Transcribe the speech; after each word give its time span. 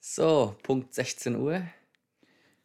So, 0.00 0.56
Punkt 0.62 0.94
16 0.94 1.36
Uhr. 1.36 1.62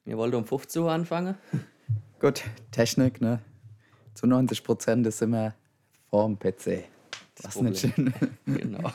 Wir 0.06 0.18
wollten 0.18 0.36
um 0.38 0.46
15 0.46 0.82
Uhr 0.82 0.92
anfangen. 0.92 1.38
Gut, 2.20 2.44
Technik, 2.72 3.22
ne? 3.22 3.42
Zu 4.14 4.28
90 4.28 4.64
Prozent 4.64 5.06
ist 5.08 5.22
immer 5.22 5.54
vorm 6.10 6.38
PC. 6.40 6.86
Das 7.42 7.56
ist 7.56 7.62
nicht 7.62 7.80
schön. 7.80 8.14
Genau. 8.46 8.90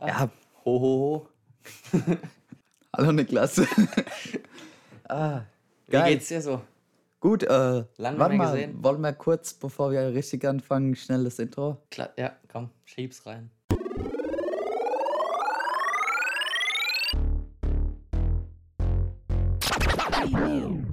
Ja, 0.00 0.30
Ho, 0.64 0.80
ho, 0.80 0.80
ho. 0.80 1.28
hallo 2.96 3.10
Niklas. 3.12 3.60
ah, 5.08 5.40
Wie 5.86 5.92
geil. 5.92 6.12
geht's 6.14 6.28
dir 6.28 6.40
so? 6.40 6.62
Gut, 7.20 7.42
äh, 7.42 7.84
Lange 7.96 8.16
mal, 8.16 8.28
gesehen. 8.52 8.82
wollen 8.82 9.00
wir 9.00 9.12
kurz, 9.12 9.54
bevor 9.54 9.90
wir 9.90 10.14
richtig 10.14 10.46
anfangen, 10.46 10.94
schnell 10.94 11.24
das 11.24 11.40
Intro? 11.40 11.78
Klar, 11.90 12.10
ja, 12.16 12.36
komm, 12.46 12.70
schieb's 12.84 13.26
rein. 13.26 13.50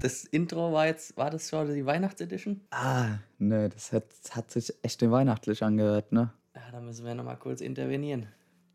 Das 0.05 0.23
Intro 0.23 0.71
war 0.71 0.85
jetzt, 0.85 1.17
war 1.17 1.31
das 1.31 1.49
schon 1.49 1.73
die 1.73 1.83
Weihnachtsedition? 1.83 2.61
Ah, 2.69 3.17
ne, 3.39 3.69
das 3.69 3.91
hat, 3.91 4.05
hat 4.29 4.51
sich 4.51 4.71
echt 4.83 5.01
weihnachtlich 5.01 5.63
angehört, 5.63 6.11
ne? 6.11 6.29
Ja, 6.53 6.61
da 6.71 6.79
müssen 6.79 7.07
wir 7.07 7.15
nochmal 7.15 7.37
kurz 7.37 7.59
intervenieren. 7.59 8.27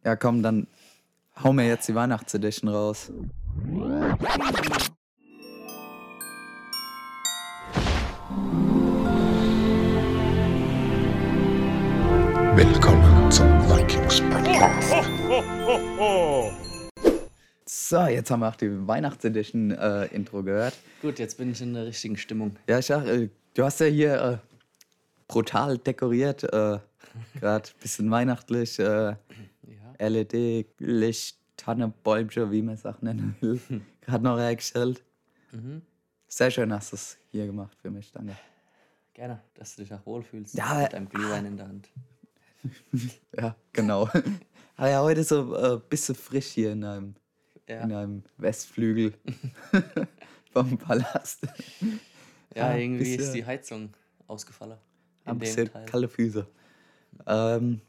Ja, 0.05 0.17
komm, 0.17 0.43
dann 0.43 0.67
hau 1.41 1.53
mir 1.53 1.69
jetzt 1.69 1.89
die 1.89 1.95
Weihnachtsedition 1.95 2.69
raus. 2.69 3.13
Willkommen 12.57 13.31
zum 13.31 13.47
Vikings 13.71 14.21
Podcast. 14.33 14.95
So, 17.91 18.03
jetzt 18.07 18.31
haben 18.31 18.39
wir 18.39 18.49
auch 18.49 18.55
die 18.55 18.87
Weihnachtsedition 18.87 19.73
äh, 19.73 20.05
Intro 20.15 20.45
gehört. 20.45 20.79
Gut, 21.03 21.19
jetzt 21.19 21.37
bin 21.39 21.51
ich 21.51 21.61
in 21.61 21.75
der 21.75 21.87
richtigen 21.87 22.17
Stimmung. 22.17 22.55
Ja, 22.69 22.79
ich 22.79 22.87
sag, 22.87 23.05
äh, 23.05 23.29
du 23.55 23.65
hast 23.65 23.81
ja 23.81 23.87
hier 23.87 24.23
äh, 24.23 24.39
brutal 25.27 25.77
dekoriert, 25.77 26.45
äh, 26.45 26.79
gerade 27.41 27.69
bisschen 27.83 28.09
weihnachtlich, 28.09 28.79
äh, 28.79 28.85
Ja. 29.17 29.17
LED-Licht, 30.09 31.37
Tanne, 31.57 31.93
Bäumchen, 32.05 32.53
wie 32.53 32.63
man 32.63 32.77
es 32.77 32.87
auch 32.87 33.03
nennen 33.03 33.35
will, 33.41 33.61
gerade 34.03 34.23
noch 34.23 34.39
hergestellt. 34.39 35.03
Mhm. 35.51 35.83
Sehr 36.29 36.53
schön 36.53 36.73
hast 36.73 36.93
du 36.93 36.95
es 36.95 37.19
hier 37.33 37.47
gemacht 37.47 37.77
für 37.83 37.91
mich, 37.91 38.13
danke. 38.13 38.37
Gerne, 39.15 39.41
dass 39.55 39.75
du 39.75 39.83
dich 39.83 39.93
auch 39.93 40.07
wohlfühlst 40.07 40.55
Ja, 40.55 40.79
mit 40.83 40.95
einem 40.95 41.09
Glühwein 41.09 41.45
in 41.45 41.57
der 41.57 41.67
Hand. 41.67 41.89
Ja, 43.37 43.57
genau. 43.73 44.09
Aber 44.77 44.89
ja, 44.89 45.03
heute 45.03 45.25
so 45.25 45.57
ein 45.57 45.81
bisschen 45.89 46.15
frisch 46.15 46.47
hier 46.53 46.71
in 46.71 46.85
einem, 46.85 47.15
Ja, 47.71 47.85
in 47.85 47.93
einem 47.93 48.23
Westflügel 48.37 49.15
vom 50.53 50.77
Palast. 50.77 51.47
ja 52.53 52.67
ah, 52.67 52.77
irgendwie 52.77 53.15
ist 53.15 53.33
die 53.33 53.47
Heizung 53.47 53.95
ausgefallen. 54.27 54.77
In 55.25 55.31
Ein 55.31 55.39
bisschen 55.39 55.71
kalte 55.87 56.09
Füße. 56.09 56.47
Ähm, 57.27 57.81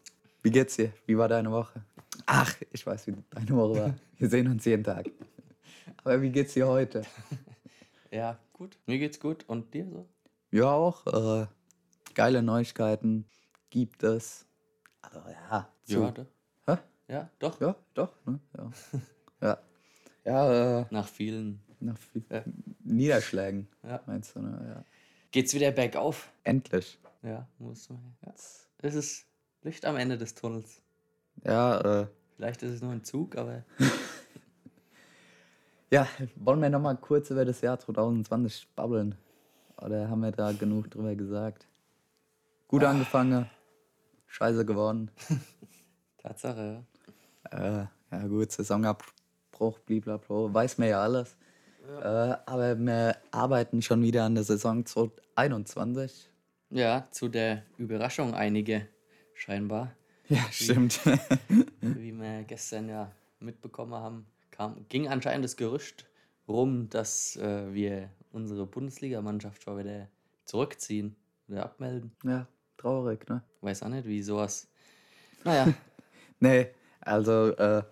wie 0.43 0.51
geht's 0.51 0.75
dir? 0.75 0.93
Wie 1.07 1.17
war 1.17 1.27
deine 1.27 1.51
Woche? 1.51 1.83
Ach, 2.27 2.55
ich 2.71 2.85
weiß, 2.85 3.07
wie 3.07 3.15
deine 3.31 3.55
Woche 3.55 3.79
war. 3.79 3.95
Wir 4.17 4.29
sehen 4.29 4.47
uns 4.47 4.65
jeden 4.65 4.83
Tag. 4.83 5.09
Aber 6.03 6.21
wie 6.21 6.29
geht's 6.29 6.53
dir 6.53 6.67
heute? 6.67 7.01
Ja, 8.13 8.37
gut. 8.51 8.77
Mir 8.87 8.99
geht's 8.99 9.21
gut. 9.21 9.45
Und 9.47 9.73
dir 9.73 9.87
so? 9.89 10.05
Ja, 10.51 10.69
auch. 10.73 11.07
Äh, 11.07 11.47
geile 12.13 12.43
Neuigkeiten 12.43 13.25
gibt 13.69 14.03
es. 14.03 14.45
Also 15.01 15.19
ja. 15.29 15.69
So. 15.85 16.03
Ja, 16.03 16.11
doch. 16.11 16.25
Hä? 16.65 16.77
Ja, 17.07 17.29
doch. 17.39 17.61
Ja, 17.61 17.73
doch. 17.93 18.13
Ne? 18.25 18.39
Ja. 18.57 18.71
ja. 19.41 19.57
Ja, 20.25 20.81
äh, 20.81 20.85
Nach 20.91 21.07
vielen. 21.07 21.61
nach 21.79 21.97
viel 21.97 22.23
Ja. 22.29 22.43
Niederschlägen, 22.83 23.67
Ja. 23.83 24.01
meinst 24.05 24.35
du, 24.35 24.41
ne? 24.41 24.73
Ja. 24.75 24.85
Geht's 25.31 25.53
wieder 25.53 25.71
bergauf? 25.71 26.31
Endlich. 26.43 26.99
Ja, 27.23 27.47
muss 27.57 27.89
man. 27.89 28.15
Ja. 28.25 28.33
Es 28.79 28.95
ist 28.95 29.25
Licht 29.63 29.85
am 29.85 29.95
Ende 29.95 30.17
des 30.17 30.35
Tunnels. 30.35 30.81
Ja, 31.43 32.01
äh, 32.01 32.07
Vielleicht 32.35 32.61
ist 32.63 32.71
es 32.73 32.81
nur 32.81 32.91
ein 32.91 33.03
Zug, 33.03 33.35
aber 33.37 33.63
ja, 35.91 36.07
wollen 36.35 36.61
wir 36.61 36.69
noch 36.69 36.81
mal 36.81 36.97
kurz 36.97 37.29
über 37.29 37.45
das 37.45 37.61
Jahr 37.61 37.79
2020 37.79 38.67
babbeln? 38.75 39.15
Oder 39.77 40.09
haben 40.09 40.21
wir 40.21 40.31
da 40.31 40.51
genug 40.51 40.89
drüber 40.91 41.15
gesagt? 41.15 41.67
Gut 42.67 42.83
angefangen, 42.83 43.49
scheiße 44.27 44.65
geworden. 44.65 45.11
Tatsache. 46.19 46.85
Äh, 47.51 47.85
ja 48.11 48.27
gut, 48.27 48.51
Saisonabbruch, 49.61 49.79
blablabla, 49.79 50.53
weiß 50.53 50.77
man 50.77 50.89
ja 50.89 51.01
alles. 51.01 51.37
Äh, 52.01 52.35
aber 52.45 52.77
wir 52.79 53.17
arbeiten 53.31 53.81
schon 53.81 54.01
wieder 54.01 54.23
an 54.23 54.35
der 54.35 54.43
Saison 54.43 54.85
2021. 54.85 56.29
Ja. 56.69 56.79
ja, 56.79 57.07
zu 57.11 57.27
der 57.27 57.63
Überraschung 57.77 58.33
einige 58.33 58.87
scheinbar. 59.33 59.91
Ja, 60.29 60.43
stimmt. 60.51 60.99
Wie 61.81 62.13
wir 62.13 62.43
gestern 62.43 62.87
ja 62.87 63.11
mitbekommen 63.39 63.93
haben, 63.93 64.25
kam, 64.51 64.85
ging 64.89 65.07
anscheinend 65.07 65.43
das 65.43 65.57
Gerücht 65.57 66.05
rum, 66.47 66.89
dass 66.89 67.35
äh, 67.37 67.73
wir 67.73 68.09
unsere 68.31 68.65
Bundesligamannschaft 68.65 69.63
schon 69.63 69.77
wieder 69.77 70.07
zurückziehen 70.45 71.15
oder 71.49 71.65
abmelden. 71.65 72.11
ja, 72.23 72.47
traurig, 72.77 73.27
ne? 73.27 73.43
Weiß 73.61 73.83
auch 73.83 73.89
nicht, 73.89 74.07
wie 74.07 74.21
sowas. 74.21 74.67
Naja, 75.43 75.73
Nee, 76.39 76.69
also 77.01 77.49
äh, 77.55 77.83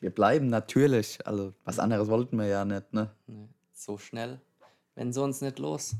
wir 0.00 0.10
bleiben 0.10 0.48
natürlich. 0.48 1.26
Also 1.26 1.54
was 1.64 1.78
anderes 1.78 2.08
wollten 2.08 2.38
wir 2.38 2.46
ja 2.46 2.64
nicht, 2.64 2.92
ne? 2.92 3.10
ne, 3.26 3.48
so 3.72 3.98
schnell, 3.98 4.40
wenn 4.94 5.12
sie 5.12 5.22
uns 5.22 5.40
nicht 5.40 5.58
los. 5.58 5.94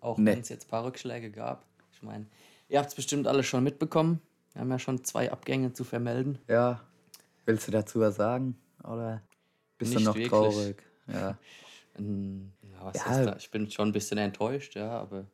Auch 0.00 0.18
Nee. 0.18 0.32
wenn 0.32 0.40
es 0.40 0.48
jetzt 0.50 0.66
ein 0.66 0.70
paar 0.70 0.84
Rückschläge 0.84 1.30
gab. 1.30 1.64
Ich 1.92 2.02
meine, 2.02 2.26
ihr 2.68 2.78
habt 2.78 2.88
es 2.90 2.94
bestimmt 2.94 3.26
alle 3.26 3.42
schon 3.42 3.64
mitbekommen. 3.64 4.20
Wir 4.52 4.60
haben 4.60 4.70
ja 4.70 4.78
schon 4.78 5.02
zwei 5.04 5.32
Abgänge 5.32 5.72
zu 5.72 5.82
vermelden. 5.84 6.38
Ja. 6.48 6.80
Willst 7.46 7.66
du 7.68 7.72
dazu 7.72 8.00
was 8.00 8.16
sagen? 8.16 8.56
Oder 8.82 9.22
bist 9.78 9.94
Nicht 9.94 10.02
du 10.06 10.10
noch 10.10 10.14
wirklich. 10.16 10.30
traurig? 10.30 10.82
Ja. 11.08 11.38
Ja, 11.96 12.84
was 12.86 12.96
Ja. 12.96 13.36
Ich 13.36 13.50
bin 13.52 13.70
schon 13.70 13.90
ein 13.90 13.92
bisschen 13.92 14.18
enttäuscht, 14.18 14.74
ja, 14.74 14.90
aber 14.98 15.26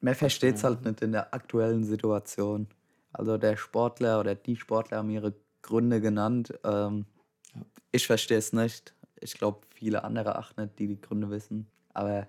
Man 0.00 0.16
versteht 0.16 0.56
es 0.56 0.64
halt 0.64 0.84
nicht 0.84 1.00
in 1.00 1.12
der 1.12 1.32
aktuellen 1.32 1.84
Situation. 1.84 2.66
Also 3.12 3.38
der 3.38 3.56
Sportler 3.56 4.18
oder 4.18 4.34
die 4.34 4.56
Sportler 4.56 4.98
haben 4.98 5.10
ihre 5.10 5.32
Gründe 5.66 6.00
genannt. 6.00 6.54
Ähm, 6.64 7.06
ich 7.92 8.06
verstehe 8.06 8.38
es 8.38 8.52
nicht. 8.52 8.94
Ich 9.20 9.34
glaube, 9.34 9.60
viele 9.74 10.04
andere 10.04 10.38
auch 10.38 10.56
nicht, 10.56 10.78
die 10.78 10.86
die 10.86 11.00
Gründe 11.00 11.28
wissen. 11.30 11.66
Aber 11.92 12.28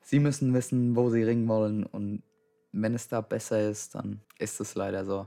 sie 0.00 0.18
müssen 0.20 0.54
wissen, 0.54 0.96
wo 0.96 1.10
sie 1.10 1.22
ringen 1.22 1.46
wollen. 1.48 1.84
Und 1.84 2.22
wenn 2.72 2.94
es 2.94 3.08
da 3.08 3.20
besser 3.20 3.68
ist, 3.68 3.94
dann 3.94 4.20
ist 4.38 4.58
es 4.60 4.74
leider 4.74 5.04
so. 5.04 5.26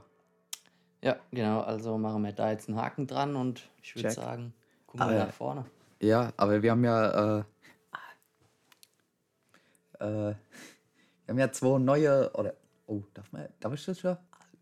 ja, 1.01 1.17
genau. 1.31 1.61
Also 1.61 1.97
machen 1.97 2.23
wir 2.23 2.33
da 2.33 2.49
jetzt 2.51 2.67
einen 2.67 2.77
Haken 2.81 3.05
dran 3.07 3.35
und 3.35 3.69
ich 3.83 3.95
würde 3.95 4.11
sagen, 4.11 4.53
gucken 4.87 5.07
wir 5.07 5.15
Aber- 5.17 5.25
nach 5.25 5.33
vorne. 5.33 5.65
Ja, 6.01 6.31
aber 6.37 6.61
wir 6.63 6.71
haben 6.71 6.83
ja, 6.85 7.39
äh, 7.39 7.43
äh, 9.99 10.05
wir 10.05 10.37
haben 11.27 11.39
ja 11.39 11.51
zwei 11.51 11.77
neue, 11.77 12.31
oder, 12.33 12.53
oh, 12.87 13.03
darf, 13.13 13.31
man, 13.33 13.47
darf 13.59 13.73
ich 13.73 13.85
das 13.85 13.99
schon? 13.99 14.17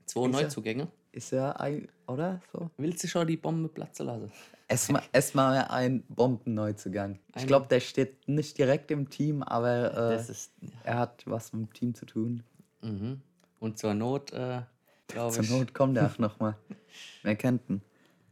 Zwei 0.05 0.21
ja- 0.23 0.27
Neuzugänge. 0.29 0.87
Ist 1.11 1.31
ja 1.31 1.51
ein, 1.53 1.87
oder 2.07 2.41
so? 2.53 2.69
Willst 2.77 3.03
du 3.03 3.07
schon 3.07 3.27
die 3.27 3.37
Bombe 3.37 3.69
platzen 3.69 4.05
lassen? 4.05 4.31
Erstmal 4.67 5.01
erstmal 5.13 5.63
ein 5.69 6.03
Bombenneuzugang. 6.09 7.19
Ich 7.35 7.47
glaube, 7.47 7.67
der 7.67 7.79
steht 7.79 8.27
nicht 8.27 8.57
direkt 8.57 8.91
im 8.91 9.09
Team, 9.09 9.41
aber 9.41 10.11
äh, 10.11 10.15
ist. 10.29 10.51
er 10.83 10.99
hat 10.99 11.23
was 11.25 11.53
mit 11.53 11.61
dem 11.69 11.73
Team 11.73 11.95
zu 11.95 12.05
tun. 12.05 12.43
Mhm. 12.81 13.21
Und 13.59 13.77
zur 13.79 13.93
Not, 13.93 14.31
äh, 14.33 14.61
glaube 15.07 15.33
Zur 15.33 15.43
ich. 15.43 15.49
Not 15.49 15.73
kommt 15.73 15.97
er 15.97 16.07
auch 16.07 16.17
nochmal. 16.19 16.55
Wer 17.23 17.35
kennt 17.35 17.69
ihn? 17.69 17.81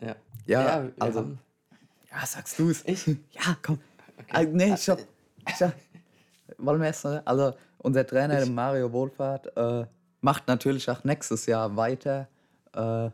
Ja, 0.01 0.15
Ja, 0.45 0.83
wir 0.83 0.93
also- 0.99 1.19
haben- 1.21 1.39
Ja, 2.11 2.25
sagst 2.25 2.59
du 2.59 2.69
es. 2.69 2.85
Ich? 2.85 3.07
Ja, 3.07 3.57
komm. 3.61 3.79
Ah, 4.31 4.43
nee, 4.43 4.75
stopp. 4.77 4.99
stopp. 5.55 5.73
Wollen 6.57 6.79
wir 6.79 6.87
erst 6.87 7.05
Also, 7.05 7.53
unser 7.79 8.05
Trainer, 8.05 8.35
der 8.37 8.45
Mario 8.45 8.91
Wohlfahrt, 8.91 9.55
äh, 9.57 9.85
macht 10.21 10.47
natürlich 10.47 10.89
auch 10.89 11.03
nächstes 11.03 11.45
Jahr 11.45 11.75
weiter. 11.75 12.27
Äh, 12.75 13.11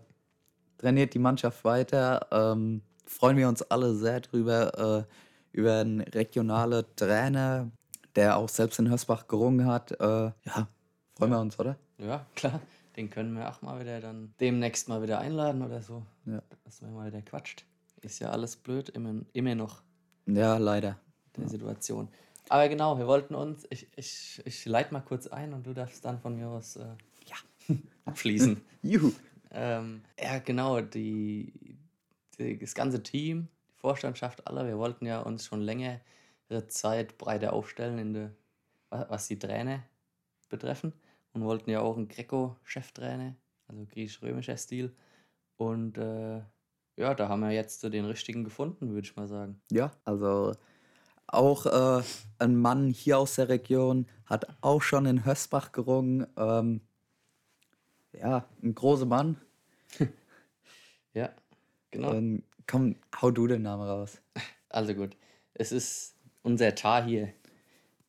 trainiert 0.77 1.13
die 1.13 1.19
Mannschaft 1.19 1.63
weiter. 1.63 2.27
Ähm, 2.31 2.81
freuen 3.05 3.37
wir 3.37 3.47
uns 3.47 3.61
alle 3.63 3.93
sehr 3.95 4.19
drüber. 4.21 5.07
Äh, 5.07 5.13
über 5.53 5.79
einen 5.79 6.01
regionalen 6.01 6.85
Trainer, 6.95 7.69
der 8.15 8.37
auch 8.37 8.49
selbst 8.49 8.79
in 8.79 8.89
Hörsbach 8.89 9.27
gerungen 9.27 9.65
hat. 9.65 9.91
Äh, 9.91 10.03
ja, 10.05 10.67
freuen 11.17 11.31
wir 11.31 11.39
uns, 11.39 11.59
oder? 11.59 11.77
ja, 11.97 12.25
klar. 12.35 12.59
Den 12.97 13.09
können 13.09 13.33
wir 13.35 13.49
auch 13.49 13.61
mal 13.61 13.79
wieder 13.79 14.01
dann 14.01 14.33
demnächst 14.41 14.89
mal 14.89 15.01
wieder 15.01 15.19
einladen 15.19 15.61
oder 15.61 15.81
so. 15.81 16.03
Ja. 16.25 16.41
Dass 16.65 16.81
man 16.81 16.93
mal 16.93 17.07
wieder 17.07 17.21
quatscht. 17.21 17.65
Ist 18.01 18.19
ja 18.19 18.31
alles 18.31 18.57
blöd, 18.57 18.89
immer, 18.89 19.21
immer 19.31 19.55
noch 19.55 19.81
Ja, 20.25 20.57
leider. 20.57 20.99
der 21.37 21.47
Situation. 21.47 22.09
Aber 22.49 22.67
genau, 22.67 22.97
wir 22.97 23.07
wollten 23.07 23.33
uns, 23.33 23.65
ich, 23.69 23.87
ich, 23.95 24.41
ich 24.43 24.65
leite 24.65 24.93
mal 24.93 24.99
kurz 25.01 25.27
ein 25.27 25.53
und 25.53 25.65
du 25.65 25.73
darfst 25.73 26.03
dann 26.03 26.19
von 26.19 26.35
mir 26.35 26.49
aus 26.49 26.75
äh, 26.75 26.85
ja. 27.25 27.35
abschließen. 28.05 28.59
Juhu. 28.81 29.13
Ähm, 29.51 30.03
ja, 30.19 30.39
genau, 30.39 30.81
die, 30.81 31.77
die, 32.37 32.57
das 32.57 32.73
ganze 32.73 33.03
Team, 33.03 33.47
die 33.69 33.75
Vorstandschaft, 33.75 34.47
alle, 34.47 34.65
wir 34.65 34.77
wollten 34.77 35.05
ja 35.05 35.21
uns 35.21 35.45
schon 35.45 35.61
längere 35.61 36.01
Zeit 36.67 37.17
breiter 37.17 37.53
aufstellen, 37.53 37.99
in 37.99 38.13
der, 38.13 38.31
was 38.89 39.27
die 39.27 39.39
Trainer 39.39 39.83
betreffen. 40.49 40.93
Und 41.33 41.45
wollten 41.45 41.69
ja 41.69 41.79
auch 41.79 41.95
einen 41.95 42.09
Greco-Cheftrainer, 42.09 43.35
also 43.67 43.85
griechisch-römischer 43.85 44.57
Stil. 44.57 44.93
Und 45.55 45.97
äh, 45.97 46.41
ja, 46.97 47.13
da 47.15 47.29
haben 47.29 47.39
wir 47.39 47.51
jetzt 47.51 47.83
den 47.83 48.05
richtigen 48.05 48.43
gefunden, 48.43 48.89
würde 48.89 49.07
ich 49.07 49.15
mal 49.15 49.29
sagen. 49.29 49.61
Ja, 49.71 49.91
also 50.03 50.53
auch 51.27 51.65
äh, 51.65 52.03
ein 52.39 52.55
Mann 52.57 52.89
hier 52.89 53.17
aus 53.17 53.35
der 53.35 53.47
Region 53.47 54.07
hat 54.25 54.45
auch 54.59 54.81
schon 54.81 55.05
in 55.05 55.23
Hösbach 55.23 55.71
gerungen. 55.71 56.27
Ähm, 56.35 56.81
ja, 58.13 58.45
ein 58.63 58.75
großer 58.75 59.05
Mann. 59.05 59.37
ja, 61.13 61.29
genau. 61.91 62.13
Ähm, 62.13 62.43
komm, 62.67 62.95
hau 63.21 63.31
du 63.31 63.47
den 63.47 63.63
Namen 63.63 63.83
raus. 63.83 64.21
Also 64.73 64.93
gut. 64.93 65.17
Es 65.53 65.73
ist 65.73 66.15
unser 66.43 66.73
Tahir 66.73 67.33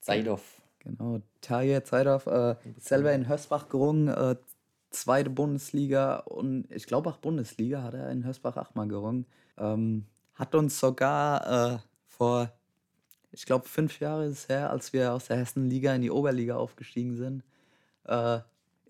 Zaidov. 0.01 0.63
Genau, 0.79 1.21
Tahir 1.41 1.83
Zaidov, 1.85 2.27
äh, 2.29 2.55
selber 2.79 3.13
in 3.13 3.29
Hösbach 3.29 3.69
gerungen, 3.69 4.07
äh, 4.07 4.37
zweite 4.91 5.31
Bundesliga 5.31 6.19
und 6.19 6.71
ich 6.71 6.87
glaube 6.87 7.11
auch 7.11 7.17
Bundesliga 7.17 7.83
hat 7.83 7.95
er 7.95 8.11
in 8.11 8.25
Hösbach 8.25 8.57
auch 8.57 8.75
mal 8.75 8.87
gerungen. 8.87 9.27
Ähm, 9.59 10.07
hat 10.35 10.55
uns 10.55 10.79
sogar 10.79 11.75
äh, 11.75 11.79
vor, 12.07 12.53
ich 13.33 13.47
glaube, 13.47 13.69
fünf 13.69 14.01
Jahre 14.01 14.27
ist 14.27 14.39
es 14.39 14.49
her, 14.49 14.71
als 14.71 14.93
wir 14.93 15.13
aus 15.13 15.27
der 15.27 15.39
Hessenliga 15.39 15.95
in 15.95 16.03
die 16.03 16.11
Oberliga 16.11 16.57
aufgestiegen 16.57 17.17
sind, 17.17 17.43
äh, 18.05 18.41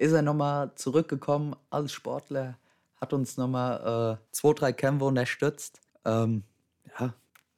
ist 0.02 0.12
er 0.12 0.22
nochmal 0.22 0.74
zurückgekommen 0.74 1.54
als 1.70 1.92
Sportler, 1.92 2.58
hat 3.00 3.12
uns 3.12 3.36
nochmal 3.36 4.18
äh, 4.18 4.32
zwei, 4.32 4.52
drei 4.52 4.72
Kämpfe 4.72 5.04
unterstützt. 5.04 5.80
Ähm, 6.04 6.42
ja. 6.98 7.14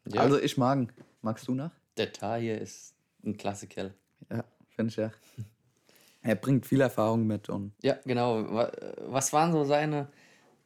ja. 0.08 0.20
also 0.20 0.38
ich 0.38 0.58
mag 0.58 0.78
ihn. 0.78 0.92
Magst 1.22 1.48
du 1.48 1.54
nach? 1.54 1.70
Der 1.96 2.12
Tahir 2.12 2.60
ist 2.60 2.94
ein 3.24 3.38
klasse 3.38 3.66
Kerl. 3.66 3.94
Ja, 4.30 4.44
finde 4.68 4.90
ich 4.90 4.96
ja. 4.96 5.10
Er 6.20 6.36
bringt 6.36 6.66
viel 6.66 6.80
Erfahrung 6.80 7.26
mit. 7.26 7.50
Und 7.50 7.72
ja, 7.82 7.98
genau. 8.04 8.44
Was 9.08 9.32
waren 9.34 9.52
so 9.52 9.64
seine 9.64 10.08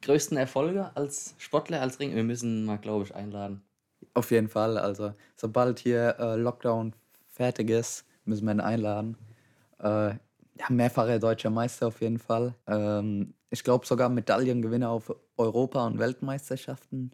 größten 0.01 0.37
Erfolge 0.37 0.95
als 0.95 1.35
Sportler, 1.37 1.81
als 1.81 1.99
Ring? 1.99 2.15
Wir 2.15 2.23
müssen 2.23 2.63
mal, 2.63 2.77
glaube 2.77 3.03
ich, 3.03 3.13
einladen. 3.13 3.61
Auf 4.13 4.31
jeden 4.31 4.47
Fall. 4.47 4.77
Also, 4.77 5.13
sobald 5.35 5.79
hier 5.79 6.15
äh, 6.17 6.35
Lockdown 6.37 6.95
fertig 7.27 7.69
ist, 7.69 8.05
müssen 8.23 8.45
wir 8.45 8.53
ihn 8.53 8.61
einladen. 8.61 9.17
Äh, 9.79 10.15
ja, 10.59 10.65
mehrfacher 10.69 11.19
deutscher 11.19 11.49
Meister 11.49 11.87
auf 11.87 12.01
jeden 12.01 12.19
Fall. 12.19 12.53
Ähm, 12.67 13.33
ich 13.49 13.63
glaube 13.63 13.85
sogar 13.85 14.09
Medaillengewinner 14.09 14.89
auf 14.89 15.13
Europa- 15.37 15.85
und 15.85 15.99
Weltmeisterschaften. 15.99 17.11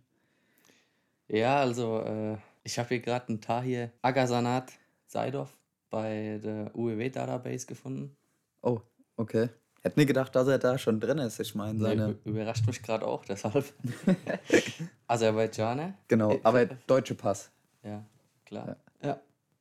Ja, 1.27 1.59
also 1.59 2.01
äh, 2.01 2.37
ich 2.63 2.77
habe 2.77 2.89
hier 2.89 2.99
gerade 2.99 3.29
einen 3.29 3.41
Tahir 3.41 3.91
Agasanat 4.01 4.71
Seidov 5.07 5.57
bei 5.89 6.39
der 6.43 6.75
UEW 6.75 7.09
Database 7.09 7.65
gefunden. 7.65 8.15
Oh, 8.61 8.81
okay. 9.15 9.49
Hätte 9.81 9.99
nie 9.99 10.07
gedacht, 10.07 10.35
dass 10.35 10.47
er 10.47 10.57
da 10.57 10.79
schon 10.79 10.99
drin 10.99 11.19
ist. 11.19 11.39
Ich 11.39 11.53
meine, 11.53 11.79
seine. 11.79 12.07
Nee, 12.07 12.15
überrascht 12.31 12.65
mich 12.65 12.81
gerade 12.81 13.05
auch, 13.05 13.23
deshalb. 13.29 13.71
Aserbaidschaner. 15.07 15.93
Genau, 16.07 16.31
äh, 16.31 16.39
aber 16.41 16.65
deutsche 16.87 17.13
Pass. 17.13 17.51
Ja, 17.83 18.03
klar. 18.45 18.77
Ja. 19.03 19.19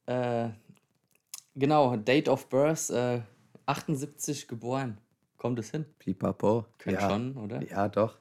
ja. 0.08 0.44
Äh, 0.46 0.50
genau, 1.54 1.96
Date 1.96 2.28
of 2.31 2.48
Birth, 2.48 2.88
äh, 2.88 3.20
78 3.66 4.49
geboren. 4.49 4.99
Kommt 5.37 5.58
es 5.58 5.70
hin? 5.70 5.84
Pipapo. 5.99 6.66
Könnte 6.78 7.00
ja. 7.00 7.11
schon, 7.11 7.37
oder? 7.37 7.62
Ja, 7.62 7.88
doch. 7.88 8.19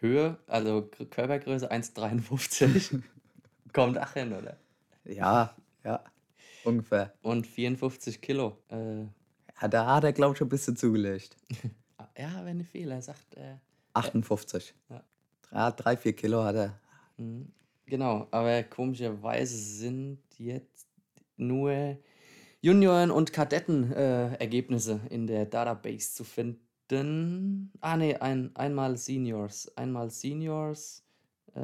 Höhe, 0.00 0.38
also 0.46 0.88
Körpergröße 1.10 1.70
1,53. 1.70 3.02
Kommt 3.72 3.98
auch 3.98 4.12
hin, 4.12 4.32
oder? 4.32 4.56
Ja, 5.04 5.54
ja. 5.82 6.04
Ungefähr. 6.64 7.12
Und 7.22 7.46
54 7.46 8.20
Kilo. 8.20 8.58
Äh, 8.68 9.02
ja, 9.60 9.68
da 9.68 9.94
hat 9.96 10.04
er, 10.04 10.12
glaube 10.12 10.32
ich, 10.32 10.38
schon 10.38 10.46
ein 10.46 10.50
bisschen 10.50 10.76
zugelegt. 10.76 11.36
ja, 12.18 12.44
wenn 12.44 12.58
nicht 12.58 12.70
viel. 12.70 12.90
Er 12.90 13.02
sagt. 13.02 13.34
Äh, 13.36 13.56
58. 13.94 14.74
Ja. 14.90 15.04
ja. 15.52 15.70
Drei, 15.70 15.96
vier 15.96 16.14
Kilo 16.14 16.42
hat 16.42 16.56
er. 16.56 16.80
Mhm. 17.16 17.52
Genau, 17.86 18.28
aber 18.30 18.62
komischerweise 18.62 19.56
sind 19.56 20.18
jetzt 20.38 20.86
nur 21.36 21.98
Junioren- 22.64 23.10
und 23.10 23.34
Kadetten-Ergebnisse 23.34 24.98
äh, 25.10 25.14
in 25.14 25.26
der 25.26 25.44
Database 25.44 26.14
zu 26.14 26.24
finden. 26.24 27.70
Ah, 27.82 27.98
nee, 27.98 28.16
ein, 28.16 28.56
einmal 28.56 28.96
Seniors. 28.96 29.70
Einmal 29.76 30.08
Seniors, 30.08 31.04
äh, 31.54 31.60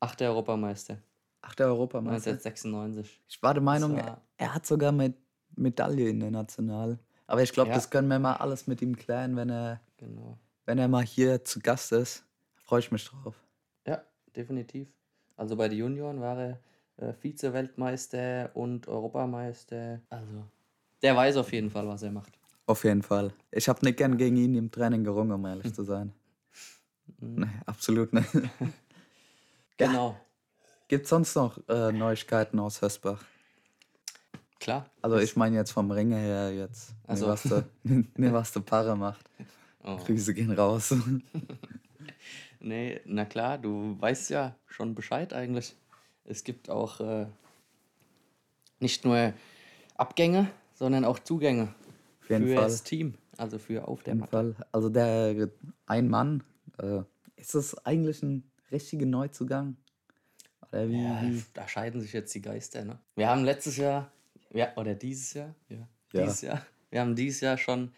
achter 0.00 0.26
Europameister. 0.30 0.98
Achter 1.40 1.66
Europameister? 1.66 2.32
1996. 2.32 3.22
Ich 3.28 3.40
war 3.44 3.54
der 3.54 3.62
Meinung, 3.62 3.96
war... 3.96 4.22
er 4.36 4.52
hat 4.52 4.66
sogar 4.66 4.90
mit 4.90 5.14
Medaille 5.54 6.08
in 6.08 6.18
der 6.18 6.32
National. 6.32 6.98
Aber 7.28 7.44
ich 7.44 7.52
glaube, 7.52 7.68
ja. 7.68 7.76
das 7.76 7.88
können 7.88 8.08
wir 8.08 8.18
mal 8.18 8.34
alles 8.34 8.66
mit 8.66 8.82
ihm 8.82 8.96
klären, 8.96 9.36
wenn 9.36 9.50
er, 9.50 9.82
genau. 9.98 10.36
wenn 10.66 10.78
er 10.78 10.88
mal 10.88 11.04
hier 11.04 11.44
zu 11.44 11.60
Gast 11.60 11.92
ist. 11.92 12.24
Freue 12.56 12.80
ich 12.80 12.90
mich 12.90 13.04
drauf. 13.04 13.40
Ja, 13.86 14.02
definitiv. 14.34 14.88
Also 15.36 15.54
bei 15.54 15.68
den 15.68 15.78
Junioren 15.78 16.20
war 16.20 16.36
er 16.40 16.60
äh, 16.96 17.12
Vize-Weltmeister 17.12 18.50
und 18.54 18.88
Europameister. 18.88 20.00
Also 20.10 20.44
der 21.02 21.16
weiß 21.16 21.36
auf 21.36 21.52
jeden 21.52 21.70
Fall, 21.70 21.86
was 21.86 22.02
er 22.02 22.10
macht. 22.10 22.32
Auf 22.66 22.84
jeden 22.84 23.02
Fall. 23.02 23.32
Ich 23.50 23.68
habe 23.68 23.84
nicht 23.84 23.98
gern 23.98 24.16
gegen 24.16 24.36
ihn 24.36 24.54
im 24.54 24.70
Training 24.70 25.04
gerungen, 25.04 25.32
um 25.32 25.44
ehrlich 25.44 25.66
hm. 25.66 25.74
zu 25.74 25.84
sein. 25.84 26.12
Mhm. 27.18 27.40
Nee, 27.40 27.60
absolut 27.66 28.12
nicht. 28.12 28.28
genau. 29.76 30.10
Ja. 30.10 30.20
Gibt 30.88 31.04
es 31.04 31.10
sonst 31.10 31.34
noch 31.34 31.58
äh, 31.68 31.92
Neuigkeiten 31.92 32.58
aus 32.58 32.80
Hösbach? 32.80 33.22
Klar. 34.60 34.88
Also 35.02 35.18
ich 35.18 35.36
meine 35.36 35.56
jetzt 35.56 35.72
vom 35.72 35.90
Ringe 35.90 36.16
her 36.16 36.54
jetzt. 36.54 36.94
Also. 37.06 37.26
Nee, 37.26 37.32
was 37.32 37.42
der, 37.42 37.64
nee, 38.16 38.32
was 38.32 38.52
der 38.52 38.60
Parre 38.60 38.96
macht. 38.96 39.28
Oh. 39.82 39.96
Grüße 39.96 40.32
gehen 40.32 40.52
raus. 40.52 40.94
nee, 42.60 43.00
na 43.04 43.26
klar, 43.26 43.58
du 43.58 44.00
weißt 44.00 44.30
ja 44.30 44.56
schon 44.66 44.94
Bescheid 44.94 45.34
eigentlich. 45.34 45.76
Es 46.24 46.44
gibt 46.44 46.70
auch 46.70 47.00
äh, 47.00 47.26
nicht 48.80 49.04
nur 49.04 49.32
Abgänge, 49.96 50.50
sondern 50.74 51.04
auch 51.04 51.18
Zugänge 51.18 51.74
für 52.20 52.38
Fall. 52.38 52.54
das 52.56 52.82
Team, 52.82 53.14
also 53.36 53.58
für 53.58 53.86
auf 53.86 54.02
der 54.02 54.14
Matte. 54.14 54.30
Fall. 54.30 54.56
Also 54.72 54.88
der 54.88 55.48
ein 55.86 56.08
Mann, 56.08 56.42
äh, 56.78 57.02
ist 57.36 57.54
das 57.54 57.76
eigentlich 57.86 58.22
ein 58.22 58.50
richtiger 58.72 59.06
Neuzugang? 59.06 59.76
Oder 60.68 60.88
wie, 60.88 61.02
ja, 61.02 61.22
wie? 61.22 61.42
Da 61.52 61.68
scheiden 61.68 62.00
sich 62.00 62.12
jetzt 62.12 62.34
die 62.34 62.42
Geister. 62.42 62.84
Ne? 62.84 62.98
Wir 63.16 63.28
haben 63.28 63.44
letztes 63.44 63.76
Jahr 63.76 64.10
ja, 64.54 64.72
oder 64.76 64.94
dieses 64.94 65.34
Jahr? 65.34 65.54
Ja. 65.68 65.76
ja. 66.12 66.22
Dieses 66.22 66.40
Jahr. 66.42 66.64
Wir 66.90 67.00
haben 67.00 67.16
dieses 67.16 67.40
Jahr 67.40 67.58
schon 67.58 67.92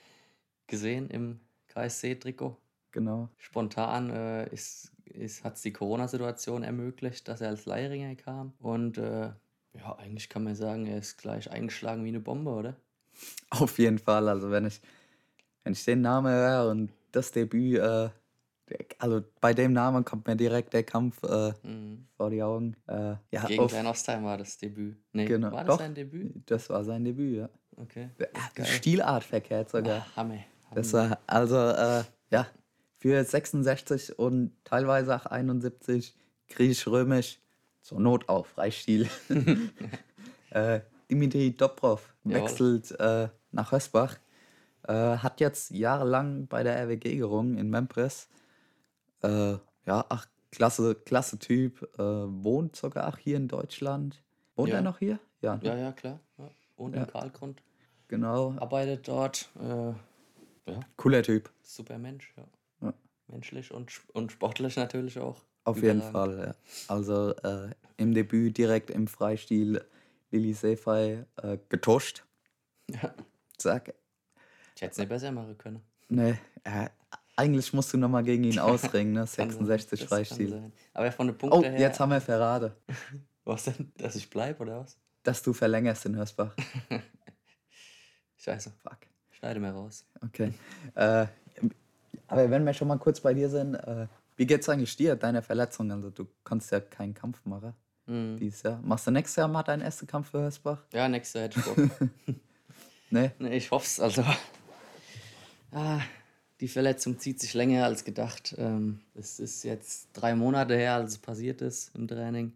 gesehen 0.67 1.11
im 1.11 1.39
KSC-Trikot. 1.69 2.57
Genau. 2.93 3.29
Spontan 3.37 4.09
äh, 4.09 4.49
ist, 4.55 4.91
hat 5.45 5.57
es 5.57 5.63
die 5.63 5.73
Corona-Situation 5.73 6.63
ermöglicht, 6.63 7.29
dass 7.29 7.41
er 7.41 7.49
als 7.49 7.67
Leihringer 7.67 8.15
kam. 8.17 8.53
Und 8.59 8.99
äh, 8.99 9.31
ja, 9.75 9.97
eigentlich 9.99 10.29
kann 10.29 10.45
man 10.45 10.55
sagen, 10.55 10.87
er 10.87 10.99
ist 10.99 11.19
gleich 11.19 11.51
eingeschlagen 11.51 12.05
wie 12.05 12.09
eine 12.09 12.21
Bombe, 12.21 12.51
oder? 12.51 12.77
Auf 13.51 13.79
jeden 13.79 13.99
Fall. 13.99 14.29
Also 14.29 14.51
wenn 14.51 14.67
ich, 14.67 14.81
wenn 15.65 15.73
ich 15.73 15.85
den 15.85 16.01
Namen 16.01 16.33
höre 16.33 16.71
und 16.71 16.93
das 17.13 17.33
Debüt 17.33 17.79
äh, 17.79 18.11
also 18.99 19.23
bei 19.41 19.55
dem 19.55 19.73
Namen 19.73 20.05
kommt 20.05 20.27
mir 20.27 20.37
direkt 20.37 20.73
der 20.73 20.83
Kampf 20.83 21.23
äh, 21.23 21.53
mhm. 21.63 22.07
vor 22.17 22.31
die 22.31 22.43
Augen. 22.43 22.77
Äh, 22.87 23.15
ja, 23.31 23.45
Gegen 23.47 23.71
Van 23.71 23.87
Ostheim 23.87 24.25
war 24.25 24.39
das 24.39 24.59
Debüt. 24.59 24.97
Nee, 25.13 25.27
genau. 25.27 25.53
war 25.53 25.65
das 25.65 25.75
Doch, 25.75 25.79
sein 25.79 25.95
Debüt? 25.95 26.43
Das 26.47 26.69
war 26.71 26.85
sein 26.85 27.05
Debüt, 27.05 27.39
ja. 27.39 27.49
Okay. 27.77 28.11
Stilart 28.65 29.23
verkehrt 29.23 29.71
sogar. 29.71 30.07
Ach, 30.09 30.17
Hammer. 30.17 30.39
Das 30.75 30.93
war, 30.93 31.19
also, 31.27 31.57
äh, 31.57 32.03
ja, 32.31 32.47
für 33.07 33.25
66 33.25 34.19
und 34.19 34.51
teilweise 34.65 35.15
auch 35.15 35.27
71 35.27 36.13
griechisch-römisch, 36.49 37.39
zur 37.81 38.01
Not 38.01 38.29
auch 38.29 38.47
Freistil. 38.47 39.09
äh, 40.51 40.81
Dimitri 41.09 41.57
Dobrov 41.57 42.13
wechselt 42.25 42.91
äh, 42.99 43.29
nach 43.53 43.71
Hösbach, 43.71 44.17
äh, 44.89 44.93
hat 44.93 45.39
jetzt 45.39 45.71
jahrelang 45.71 46.49
bei 46.49 46.65
der 46.65 46.77
RWG 46.83 47.17
gerungen 47.17 47.59
in 47.59 47.71
Memphis 47.71 48.29
äh, 49.23 49.53
ja, 49.87 50.05
ach, 50.09 50.27
klasse, 50.51 50.97
klasse 50.97 51.39
Typ. 51.39 51.89
Äh, 52.01 52.03
wohnt 52.03 52.75
sogar 52.75 53.07
auch 53.07 53.19
hier 53.19 53.37
in 53.37 53.47
Deutschland. 53.47 54.21
Wohnt 54.57 54.71
ja. 54.71 54.77
er 54.77 54.83
noch 54.83 54.99
hier? 54.99 55.21
Ja, 55.43 55.61
ja, 55.63 55.77
ja 55.77 55.93
klar. 55.93 56.19
Ja. 56.39 56.51
Wohnt 56.77 56.97
ja. 56.97 57.05
in 57.05 57.07
Karlgrund. 57.07 57.63
Genau. 58.09 58.57
Arbeitet 58.59 59.07
dort. 59.07 59.49
Äh, 59.61 60.73
ja. 60.73 60.81
Cooler 60.97 61.23
Typ. 61.23 61.53
Super 61.63 61.99
Mensch, 61.99 62.35
ja. 62.37 62.43
Menschlich 63.29 63.73
und, 63.73 63.93
und 64.13 64.33
sportlich 64.33 64.77
natürlich 64.77 65.19
auch. 65.19 65.43
Auf 65.65 65.83
jeden 65.83 66.03
Fall, 66.03 66.39
ja. 66.39 66.55
Also 66.87 67.35
äh, 67.37 67.71
im 67.97 68.15
Debüt 68.15 68.57
direkt 68.57 68.91
im 68.91 69.09
Freistil 69.09 69.85
Lili 70.31 70.53
Sefei 70.55 71.25
äh, 71.43 71.59
getauscht. 71.69 72.25
Ja. 72.91 73.13
Zack. 73.59 73.95
Ich 74.77 74.83
hätte 74.83 74.93
es 74.93 74.99
nicht 74.99 75.09
besser 75.09 75.33
machen 75.33 75.59
können. 75.59 75.83
Nee, 76.09 76.37
äh, 76.65 76.89
Eigentlich 77.35 77.73
musst 77.73 77.93
du 77.93 77.97
nochmal 77.99 78.23
gegen 78.23 78.45
ihn 78.45 78.59
ausringen, 78.61 79.13
ne? 79.13 79.21
Kann 79.35 79.51
sein, 79.51 79.67
66 79.67 79.91
das 79.91 80.09
kann 80.09 80.09
Freistil. 80.09 80.51
sein. 80.51 80.73
Aber 80.95 81.11
von 81.11 81.27
den 81.27 81.35
Oh, 81.37 81.39
Punkten 81.39 81.73
her. 81.73 81.81
jetzt 81.81 81.99
haben 81.99 82.11
wir 82.11 82.21
verraten, 82.21 82.73
Was 83.45 83.65
denn? 83.65 83.93
Dass 83.99 84.15
ich 84.17 84.31
bleibe 84.31 84.63
oder 84.63 84.81
was? 84.81 84.99
dass 85.25 85.43
du 85.43 85.53
verlängerst 85.53 86.07
in 86.07 86.15
Hörsbach. 86.17 86.55
Scheiße. 88.37 88.73
Fuck. 88.83 88.99
Schneide 89.31 89.59
mir 89.61 89.71
raus. 89.73 90.05
Okay. 90.23 90.53
Äh, 90.95 91.27
aber 92.27 92.51
wenn 92.51 92.65
wir 92.65 92.73
schon 92.75 92.89
mal 92.89 92.99
kurz 92.99 93.21
bei 93.21 93.35
dir 93.35 93.49
sind, 93.49 93.75
äh, 93.75 94.07
wie 94.37 94.47
geht's 94.47 94.69
eigentlich 94.69 94.97
dir, 94.97 95.17
deine 95.17 95.43
Verletzung? 95.43 95.91
Also 95.91 96.11
du 96.11 96.27
kannst 96.45 96.71
ja 96.73 96.81
keinen 96.81 97.15
Kampf 97.15 97.45
machen 97.47 97.75
Mhm. 98.07 98.37
dieses 98.37 98.63
Jahr. 98.63 98.81
Machst 98.83 99.07
du 99.07 99.11
nächstes 99.11 99.37
Jahr 99.37 99.49
mal 99.49 99.63
deinen 99.65 99.83
ersten 99.83 100.07
Kampf 100.07 100.31
für 100.31 100.39
Hörsbach? 100.41 100.83
Ja, 100.93 101.09
nächstes 101.09 101.35
Jahr 101.35 101.45
hätte 101.45 101.61
ich 101.61 101.65
Bock. 101.67 102.37
Nee? 103.11 103.31
Nee, 103.39 103.57
ich 103.57 103.71
hoffe 103.71 103.87
es. 103.87 104.01
Also, 104.01 104.25
ah, 105.73 106.01
die 106.61 106.69
Verletzung 106.69 107.19
zieht 107.19 107.41
sich 107.41 107.55
länger 107.55 107.85
als 107.85 108.05
gedacht. 108.05 108.55
Ähm, 108.59 109.01
es 109.15 109.39
ist 109.39 109.63
jetzt 109.63 110.09
drei 110.13 110.35
Monate 110.35 110.77
her, 110.77 110.95
als 110.95 111.13
es 111.13 111.19
passiert 111.19 111.61
ist 111.63 111.95
im 111.95 112.09
Training. 112.09 112.53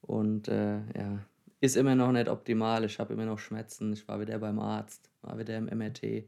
Und 0.00 0.48
äh, 0.48 0.76
ja, 0.96 1.18
ist 1.60 1.76
immer 1.76 1.94
noch 1.94 2.12
nicht 2.12 2.28
optimal. 2.28 2.84
Ich 2.84 2.98
habe 2.98 3.12
immer 3.14 3.26
noch 3.26 3.38
Schmerzen. 3.38 3.92
Ich 3.92 4.06
war 4.08 4.20
wieder 4.20 4.38
beim 4.38 4.58
Arzt, 4.58 5.10
war 5.22 5.38
wieder 5.38 5.56
im 5.58 5.66
MRT. 5.66 6.24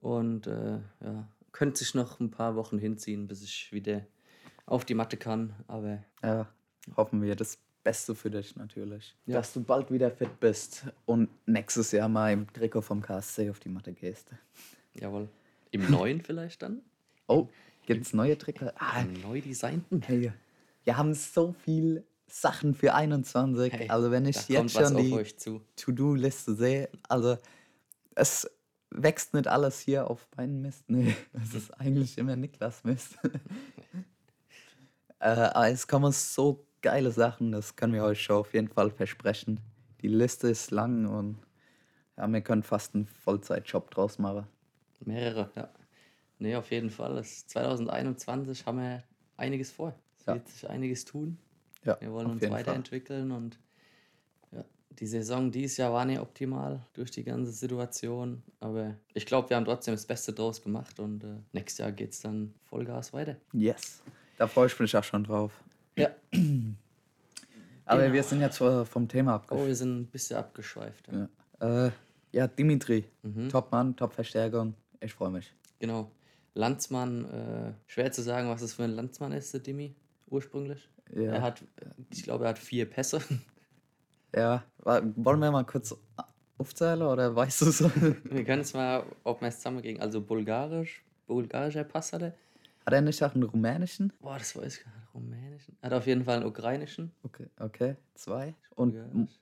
Und 0.00 0.46
äh, 0.46 0.78
ja, 1.02 1.28
könnte 1.52 1.78
sich 1.78 1.94
noch 1.94 2.20
ein 2.20 2.30
paar 2.30 2.56
Wochen 2.56 2.78
hinziehen, 2.78 3.26
bis 3.26 3.42
ich 3.42 3.72
wieder 3.72 4.06
auf 4.66 4.84
die 4.84 4.94
Matte 4.94 5.16
kann. 5.16 5.54
Aber 5.66 6.02
Ja, 6.22 6.48
hoffen 6.96 7.22
wir 7.22 7.36
das 7.36 7.58
Beste 7.82 8.14
für 8.14 8.30
dich 8.30 8.56
natürlich. 8.56 9.16
Ja. 9.26 9.36
Dass 9.36 9.52
du 9.52 9.62
bald 9.62 9.90
wieder 9.90 10.10
fit 10.10 10.38
bist 10.40 10.84
und 11.06 11.28
nächstes 11.46 11.92
Jahr 11.92 12.08
mal 12.08 12.32
im 12.32 12.52
Trikot 12.52 12.82
vom 12.82 13.00
KSC 13.02 13.50
auf 13.50 13.58
die 13.60 13.68
Matte 13.68 13.92
gehst. 13.92 14.30
jawohl. 14.94 15.28
Im 15.70 15.90
neuen 15.90 16.20
vielleicht 16.20 16.62
dann? 16.62 16.82
Oh, 17.26 17.48
gibt's 17.86 18.12
neue 18.12 18.36
Trikots? 18.36 18.74
Ah, 18.76 19.04
neu 19.22 19.40
designten? 19.40 20.02
hey, 20.02 20.32
wir 20.84 20.96
haben 20.96 21.14
so 21.14 21.52
viel 21.64 22.04
Sachen 22.26 22.74
für 22.74 22.94
21. 22.94 23.72
Hey, 23.72 23.88
also 23.88 24.10
wenn 24.10 24.26
ich 24.26 24.48
jetzt 24.48 24.72
schon 24.72 24.96
die. 24.96 25.60
To-Do-Liste 25.76 26.54
sehe, 26.54 26.88
also 27.08 27.38
es 28.14 28.50
wächst 28.90 29.34
nicht 29.34 29.46
alles 29.48 29.80
hier 29.80 30.10
auf 30.10 30.26
meinen 30.36 30.60
Mist. 30.62 30.84
Nee, 30.88 31.14
es 31.32 31.54
ist 31.54 31.70
eigentlich 31.80 32.18
immer 32.18 32.36
Niklas 32.36 32.84
Mist. 32.84 33.18
äh, 35.20 35.24
aber 35.28 35.68
es 35.70 35.86
kommen 35.86 36.12
so 36.12 36.66
geile 36.82 37.10
Sachen, 37.10 37.52
das 37.52 37.76
können 37.76 37.92
wir 37.92 38.04
euch 38.04 38.22
schon 38.22 38.36
auf 38.36 38.54
jeden 38.54 38.68
Fall 38.68 38.90
versprechen. 38.90 39.60
Die 40.00 40.08
Liste 40.08 40.48
ist 40.48 40.70
lang 40.70 41.06
und 41.06 41.38
ja, 42.16 42.26
wir 42.26 42.40
können 42.40 42.62
fast 42.62 42.94
einen 42.94 43.06
Vollzeitjob 43.06 43.90
draus 43.90 44.18
machen. 44.18 44.46
Mehrere, 45.00 45.50
ja. 45.56 45.68
Nee, 46.38 46.56
auf 46.56 46.70
jeden 46.70 46.90
Fall. 46.90 47.16
Das 47.16 47.46
2021 47.48 48.64
haben 48.66 48.78
wir 48.78 49.02
einiges 49.36 49.70
vor. 49.70 49.94
Es 50.18 50.26
Ja. 50.26 50.34
wird 50.34 50.48
sich 50.48 50.68
einiges 50.68 51.04
tun. 51.04 51.38
Ja, 51.84 51.98
Wir 52.00 52.12
wollen 52.12 52.30
uns 52.30 52.40
jeden 52.40 52.52
Fall. 52.52 52.60
weiterentwickeln 52.60 53.30
und 53.30 53.58
die 54.98 55.06
Saison 55.06 55.50
dieses 55.50 55.76
Jahr 55.76 55.92
war 55.92 56.04
nicht 56.04 56.20
optimal 56.20 56.80
durch 56.92 57.10
die 57.10 57.24
ganze 57.24 57.52
Situation. 57.52 58.42
Aber 58.60 58.96
ich 59.14 59.24
glaube, 59.24 59.48
wir 59.50 59.56
haben 59.56 59.64
trotzdem 59.64 59.94
das 59.94 60.04
Beste 60.06 60.32
draus 60.32 60.60
gemacht 60.62 60.98
und 61.00 61.24
äh, 61.24 61.28
nächstes 61.52 61.78
Jahr 61.78 61.92
geht 61.92 62.12
es 62.12 62.20
dann 62.20 62.52
Vollgas 62.64 63.12
weiter. 63.12 63.36
Yes, 63.52 64.02
da 64.36 64.46
freue 64.46 64.66
ich 64.66 64.78
mich 64.78 64.94
auch 64.96 65.04
schon 65.04 65.24
drauf. 65.24 65.52
Ja. 65.96 66.10
Aber 67.84 68.02
Genau. 68.02 68.14
wir 68.14 68.22
sind 68.22 68.40
jetzt 68.40 68.58
vom 68.58 69.08
Thema 69.08 69.32
Oh, 69.32 69.34
abgeschlossen. 69.36 69.66
wir 69.66 69.74
sind 69.76 70.00
ein 70.00 70.06
bisschen 70.06 70.36
abgeschweift. 70.36 71.08
Ja. 71.12 71.28
Ja, 71.60 71.86
äh, 71.86 71.90
ja 72.32 72.46
Dimitri, 72.46 73.04
Mhm. 73.22 73.48
Top-Mann, 73.48 73.96
Top-Verstärkung. 73.96 74.74
Ich 75.00 75.12
freue 75.12 75.30
mich. 75.30 75.52
Genau. 75.78 76.10
Landsmann, 76.54 77.24
äh, 77.26 77.72
schwer 77.86 78.12
zu 78.12 78.22
sagen, 78.22 78.48
was 78.48 78.62
es 78.62 78.74
für 78.74 78.84
ein 78.84 78.90
Landsmann 78.90 79.32
ist, 79.32 79.52
der 79.54 79.60
Dimi, 79.60 79.94
ursprünglich. 80.28 80.88
Ja. 81.14 81.32
Er 81.32 81.42
hat, 81.42 81.62
ich 82.10 82.22
glaube, 82.22 82.44
er 82.44 82.50
hat 82.50 82.58
vier 82.58 82.88
Pässe. 82.88 83.20
Ja, 84.34 84.62
wollen 84.84 85.40
wir 85.40 85.50
mal 85.50 85.64
kurz 85.64 85.94
aufzählen 86.58 87.02
oder 87.02 87.34
weißt 87.34 87.62
du 87.62 87.66
es? 87.66 87.80
Wir 88.24 88.44
können 88.44 88.62
es 88.62 88.74
mal, 88.74 89.04
ob 89.24 89.40
wir 89.40 89.48
es 89.48 89.56
zusammengehen. 89.56 90.00
Also 90.00 90.20
bulgarisch, 90.20 91.02
bulgarischer 91.26 91.84
Pass 91.84 92.12
hat 92.12 92.22
er. 92.22 92.34
Hat 92.86 92.94
er 92.94 93.00
nicht 93.02 93.22
auch 93.24 93.34
einen 93.34 93.42
rumänischen? 93.44 94.12
Boah, 94.20 94.38
das 94.38 94.54
weiß 94.56 94.78
ich 94.78 94.84
gar 94.84 94.92
nicht. 94.94 95.14
Rumänischen. 95.14 95.76
Er 95.80 95.90
hat 95.90 95.98
auf 95.98 96.06
jeden 96.06 96.24
Fall 96.24 96.36
einen 96.36 96.46
ukrainischen 96.46 97.10
Okay, 97.24 97.46
okay, 97.58 97.96
zwei. 98.14 98.54
Und 98.76 98.94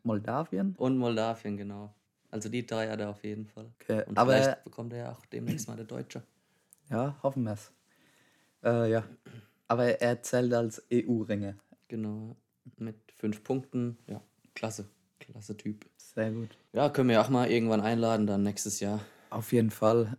Moldawien? 0.02 0.75
und 0.78 0.97
Moldawien, 0.97 1.57
genau. 1.57 1.92
Also 2.30 2.49
die 2.49 2.64
drei 2.64 2.88
hat 2.88 3.00
er 3.00 3.11
auf 3.11 3.23
jeden 3.25 3.47
Fall. 3.47 3.66
Okay, 3.80 4.04
Und 4.07 4.16
aber 4.18 4.33
vielleicht 4.33 4.64
bekommt 4.64 4.92
er 4.95 4.99
ja 4.99 5.12
auch 5.12 5.26
demnächst 5.26 5.68
mal 5.68 5.76
der 5.76 5.85
Deutsche. 5.87 6.23
ja, 6.90 7.16
hoffen 7.23 7.45
wir 7.45 7.52
es. 7.52 7.71
Äh, 8.64 8.90
ja, 8.90 9.04
aber 9.66 10.00
er 10.00 10.23
zählt 10.23 10.52
als 10.54 10.83
EU-Ringe. 10.92 11.57
Genau. 11.88 12.37
Mit 12.76 12.97
fünf 13.16 13.42
Punkten. 13.45 13.99
Ja, 14.07 14.21
klasse. 14.59 14.87
Klasse 15.21 15.57
Typ. 15.57 15.87
Sehr 15.97 16.33
gut. 16.33 16.49
Ja, 16.73 16.88
können 16.88 17.09
wir 17.09 17.21
auch 17.21 17.29
mal 17.29 17.50
irgendwann 17.50 17.81
einladen, 17.81 18.27
dann 18.27 18.43
nächstes 18.43 18.81
Jahr. 18.81 19.00
Auf 19.31 19.53
jeden 19.53 19.71
Fall. 19.71 20.17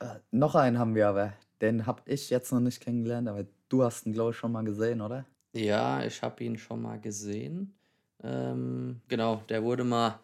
Äh, 0.00 0.16
noch 0.30 0.54
einen 0.54 0.78
haben 0.78 0.94
wir 0.94 1.08
aber. 1.08 1.34
Den 1.60 1.86
habe 1.86 2.02
ich 2.06 2.30
jetzt 2.30 2.52
noch 2.52 2.60
nicht 2.60 2.80
kennengelernt, 2.80 3.28
aber 3.28 3.46
du 3.68 3.82
hast 3.82 4.06
ihn, 4.06 4.12
glaube 4.12 4.30
ich, 4.30 4.36
schon 4.36 4.52
mal 4.52 4.64
gesehen, 4.64 5.00
oder? 5.00 5.26
Ja, 5.52 6.04
ich 6.04 6.22
habe 6.22 6.42
ihn 6.44 6.58
schon 6.58 6.82
mal 6.82 7.00
gesehen. 7.00 7.74
Ähm, 8.22 9.00
genau, 9.08 9.42
der 9.48 9.62
wurde 9.62 9.84
mal, 9.84 10.20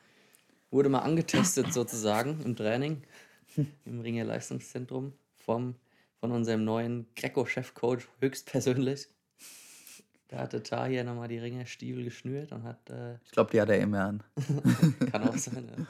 wurde 0.70 0.88
mal 0.88 1.00
angetestet 1.00 1.72
sozusagen 1.72 2.40
im 2.44 2.56
Training, 2.56 3.02
im 3.84 4.00
Ringer 4.00 4.24
Leistungszentrum 4.24 5.12
vom, 5.36 5.74
von 6.20 6.32
unserem 6.32 6.64
neuen 6.64 7.06
Greco-Chefcoach 7.16 8.08
höchstpersönlich. 8.20 9.08
Da 10.32 10.38
hatte 10.38 10.62
Tahir 10.62 11.04
nochmal 11.04 11.28
die 11.28 11.36
Ringerstiefel 11.38 12.04
geschnürt 12.04 12.52
und 12.52 12.62
hat, 12.62 12.88
äh, 12.88 13.16
Ich 13.22 13.32
glaube, 13.32 13.50
die 13.50 13.60
hat 13.60 13.68
er 13.68 13.78
immer 13.80 14.06
an. 14.06 14.22
kann 15.12 15.28
auch 15.28 15.36
sein, 15.36 15.68
ja. 15.68 15.86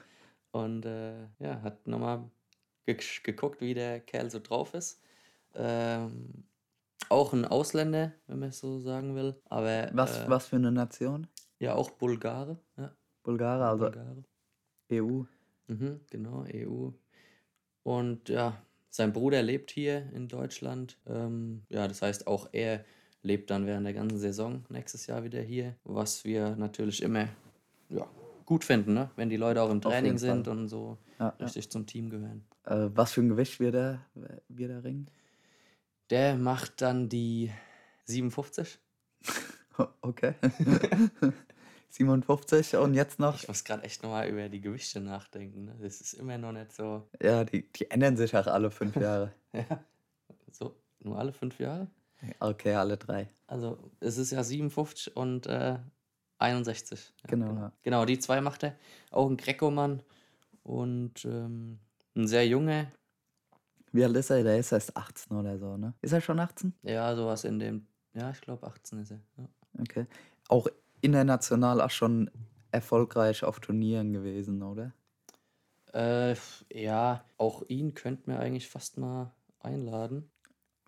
und 0.50 0.84
äh, 0.84 1.28
ja, 1.38 1.62
hat 1.62 1.87
nochmal 1.87 2.28
ge 2.84 2.99
geguckt, 3.22 3.61
wie 3.61 3.72
der 3.72 4.00
Kerl 4.00 4.32
so 4.32 4.40
drauf 4.40 4.75
ist. 4.75 5.00
Ähm, 5.54 6.42
auch 7.08 7.32
ein 7.32 7.44
Ausländer, 7.44 8.14
wenn 8.26 8.40
man 8.40 8.49
es 8.49 8.58
so 8.58 8.80
sagen 8.80 9.14
will. 9.14 9.40
Aber 9.44 9.88
Was, 9.92 10.18
äh, 10.18 10.28
was 10.28 10.49
für 10.49 10.56
eine 10.56 10.72
Nation? 10.72 11.28
ja, 11.61 11.76
auch 11.76 11.90
Bulgare. 11.90 12.58
Ja, 12.76 12.92
Bulgarer, 13.22 13.68
also 13.68 13.84
Bulgare. 13.84 14.25
EU. 14.90 15.22
Mhm, 15.68 16.00
genau, 16.11 16.44
EU. 16.52 16.90
Und 17.84 18.28
ja, 18.28 18.61
sein 18.90 19.12
Bruder 19.12 19.40
lebt 19.40 19.70
hier 19.70 20.11
in 20.12 20.26
Deutschland. 20.26 20.99
Ähm, 21.06 21.62
ja, 21.68 21.87
das 21.87 22.02
heißt, 22.02 22.26
auch 22.26 22.49
er 22.50 22.84
lebt 23.23 23.50
dann 23.50 23.67
während 23.67 23.87
der 23.87 23.95
ganzen 23.95 24.19
Saison 24.19 24.64
nächstes 24.69 25.07
Jahr 25.07 25.25
wieder 25.25 25.41
hier. 25.41 25.76
Was 25.85 26.25
wir 26.25 26.57
natürlich 26.57 27.02
immer 27.02 27.29
ja, 27.88 28.09
gut 28.47 28.64
finden, 28.64 28.95
ne? 28.95 29.11
wenn 29.17 29.31
die 29.31 29.37
Leute 29.37 29.62
auch 29.62 29.71
im 29.71 29.81
Training 29.81 30.19
sind 30.19 30.47
Fall. 30.47 30.57
und 30.57 30.69
so 30.69 30.99
Ja, 31.19 31.35
ja. 31.38 31.45
richtig 31.45 31.71
zum 31.71 31.87
Team 31.87 32.11
gehören. 32.11 32.45
Äh, 32.64 32.88
was 32.95 33.12
für 33.12 33.23
ein 33.23 33.29
Gewicht 33.29 33.61
wird 33.61 33.75
der, 33.75 34.00
wird 34.49 34.71
der 34.71 34.85
Ring? 34.85 35.07
Der 36.11 36.37
macht 36.37 36.83
dann 36.83 37.09
die 37.09 37.50
57. 38.05 38.79
Okay. 40.02 40.35
57 41.88 42.76
und 42.76 42.95
jetzt 42.95 43.19
noch? 43.19 43.37
Ich 43.37 43.49
muss 43.49 43.64
gerade 43.64 43.83
echt 43.85 44.02
nochmal 44.02 44.29
über 44.29 44.49
die 44.49 44.61
Gewichte 44.61 45.00
nachdenken. 45.00 45.64
Ne? 45.64 45.76
Das 45.81 46.00
ist 46.00 46.12
immer 46.14 46.37
noch 46.38 46.52
nicht 46.52 46.73
so. 46.73 47.09
Ja, 47.23 47.45
die, 47.45 47.71
die 47.73 47.91
ändern 47.91 48.17
sich 48.17 48.37
auch 48.37 48.47
alle 48.47 48.71
fünf 48.71 48.97
Jahre. 49.00 49.33
Ja, 49.52 49.83
so, 50.50 50.76
nur 51.00 51.19
alle 51.19 51.33
fünf 51.33 51.59
Jahre. 51.59 51.88
Okay, 52.41 52.75
alle 52.75 52.97
drei. 52.97 53.29
Also 53.47 53.79
es 54.00 54.19
ist 54.19 54.31
ja 54.33 54.43
57 54.43 55.17
und 55.17 55.47
äh, 55.47 55.79
61. 56.38 57.12
Ja, 57.23 57.29
Genau, 57.29 57.49
genau. 57.49 57.73
Genau, 57.83 58.05
die 58.05 58.19
zwei 58.19 58.41
macht 58.41 58.62
er. 58.62 58.76
Auch 59.11 59.29
ein 59.29 59.37
Greco-Mann 59.37 60.02
und 60.62 61.25
ähm, 61.25 61.79
ein 62.14 62.26
sehr 62.26 62.47
junger. 62.47 62.87
Wie 63.93 64.05
alt 64.05 64.17
ist 64.17 64.31
er? 64.31 64.43
Der 64.43 64.59
ist 64.59 64.73
erst 64.73 64.97
18 64.97 65.37
oder 65.37 65.59
so, 65.59 65.76
ne? 65.76 65.95
Ist 66.00 66.12
er 66.12 66.21
schon 66.21 66.41
18? 66.41 66.75
Ja, 66.83 67.14
sowas 67.14 67.45
in 67.45 67.59
dem. 67.59 67.87
Ja, 68.14 68.31
ich 68.31 68.41
glaube 68.41 68.67
18 68.67 69.00
ist 69.00 69.11
er. 69.11 69.21
Ja. 69.37 69.49
Okay. 69.81 70.07
Auch 70.49 70.69
international 71.00 71.81
auch 71.81 71.91
schon 71.91 72.31
erfolgreich 72.71 73.45
auf 73.45 73.61
Turnieren 73.61 74.12
gewesen, 74.12 74.62
oder? 74.62 74.93
Äh, 75.93 76.35
ja, 76.73 77.25
auch 77.37 77.62
ihn 77.69 77.95
könnten 77.95 78.31
wir 78.33 78.41
eigentlich 78.41 78.69
fast 78.69 78.97
mal 78.97 79.31
einladen. 79.61 80.31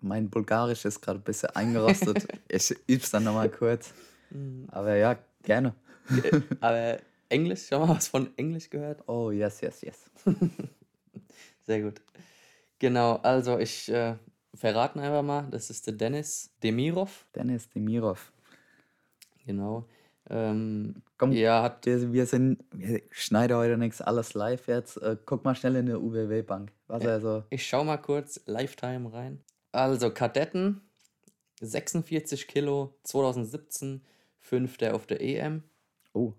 Mein 0.05 0.29
Bulgarisch 0.29 0.85
ist 0.85 1.01
gerade 1.01 1.19
ein 1.19 1.23
bisschen 1.23 1.49
eingerostet. 1.55 2.27
ich 2.47 2.75
üb's 2.87 3.09
dann 3.09 3.23
nochmal 3.23 3.49
kurz. 3.49 3.91
Mhm. 4.29 4.67
Aber 4.71 4.95
ja, 4.95 5.17
gerne. 5.41 5.73
Äh, 6.09 6.41
Aber 6.61 6.97
Englisch, 7.29 7.67
schon 7.67 7.81
mal 7.87 7.95
was 7.95 8.07
von 8.07 8.29
Englisch 8.37 8.69
gehört? 8.69 9.03
Oh, 9.07 9.31
yes, 9.31 9.61
yes, 9.61 9.81
yes. 9.81 10.05
Sehr 11.65 11.81
gut. 11.81 12.01
Genau, 12.77 13.15
also 13.17 13.57
ich 13.57 13.89
äh, 13.91 14.15
verraten 14.53 14.99
einfach 14.99 15.23
mal, 15.23 15.47
das 15.49 15.71
ist 15.71 15.87
der 15.87 15.95
Dennis 15.95 16.51
Demirov. 16.61 17.25
Dennis 17.33 17.67
Demirov. 17.69 18.31
Genau. 19.45 19.87
Ähm, 20.29 21.01
Komm, 21.17 21.31
ja, 21.31 21.63
hat 21.63 21.85
wir, 21.87 22.13
wir 22.13 22.25
sind, 22.27 22.63
wir 22.71 23.01
schneiden 23.09 23.57
heute 23.57 23.77
nichts, 23.77 24.01
alles 24.01 24.35
live 24.35 24.67
jetzt. 24.67 24.97
Äh, 24.97 25.17
guck 25.25 25.43
mal 25.45 25.55
schnell 25.55 25.75
in 25.77 25.87
der 25.87 25.99
UWW-Bank. 25.99 26.71
Was 26.87 27.03
Ja. 27.03 27.09
er 27.09 27.21
so. 27.21 27.43
Ich 27.49 27.65
schau 27.65 27.83
mal 27.83 27.97
kurz 27.97 28.41
Lifetime 28.45 29.11
rein. 29.11 29.43
Also 29.75 30.09
Kadetten, 30.09 30.81
46 31.59 32.47
Kilo, 32.47 32.95
2017, 33.03 34.01
Fünfter 34.39 34.95
auf 34.95 35.05
der 35.05 35.21
EM. 35.21 35.63
Oh. 36.13 36.33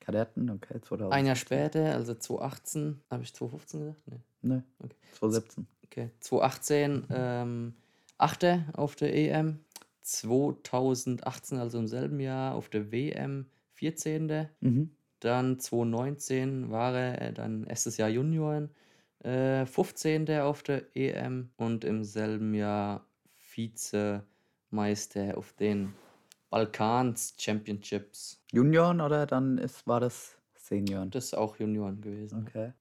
Kadetten, 0.00 0.48
okay, 0.48 0.80
2000. 0.80 1.12
Ein 1.12 1.26
Jahr 1.26 1.36
später, 1.36 1.92
also 1.94 2.14
2018, 2.14 3.02
habe 3.10 3.22
ich 3.22 3.34
2015 3.34 3.80
gesagt? 3.80 4.02
Nee. 4.06 4.20
Ne, 4.40 4.64
Okay. 4.78 4.96
2017. 5.18 5.66
Okay, 5.84 6.10
2018 6.20 7.06
ähm, 7.10 7.74
Achter 8.16 8.64
auf 8.72 8.96
der 8.96 9.14
EM, 9.14 9.60
2018, 10.00 11.58
also 11.58 11.78
im 11.78 11.86
selben 11.86 12.18
Jahr, 12.18 12.54
auf 12.54 12.70
der 12.70 12.90
WM 12.90 13.46
14. 13.74 14.48
Mhm. 14.60 14.90
Dann 15.20 15.60
2019 15.60 16.70
war 16.70 16.94
er 16.94 17.32
dann 17.32 17.64
erstes 17.64 17.98
Jahr 17.98 18.08
Junioren, 18.08 18.70
äh, 19.20 19.66
15. 19.66 20.30
auf 20.40 20.62
der 20.62 20.96
EM 20.96 21.50
und 21.56 21.84
im 21.84 22.04
selben 22.04 22.54
Jahr 22.54 23.06
Vizemeister 23.54 25.36
auf 25.36 25.52
den 25.52 25.94
Balkans 26.50 27.34
Championships. 27.38 28.42
Junioren 28.52 29.00
oder 29.00 29.26
dann 29.26 29.58
ist, 29.58 29.86
war 29.86 30.00
das 30.00 30.36
Senioren? 30.54 31.10
Das 31.10 31.26
ist 31.26 31.34
auch 31.34 31.56
Junioren 31.58 32.00
gewesen. 32.00 32.46
Okay. 32.46 32.72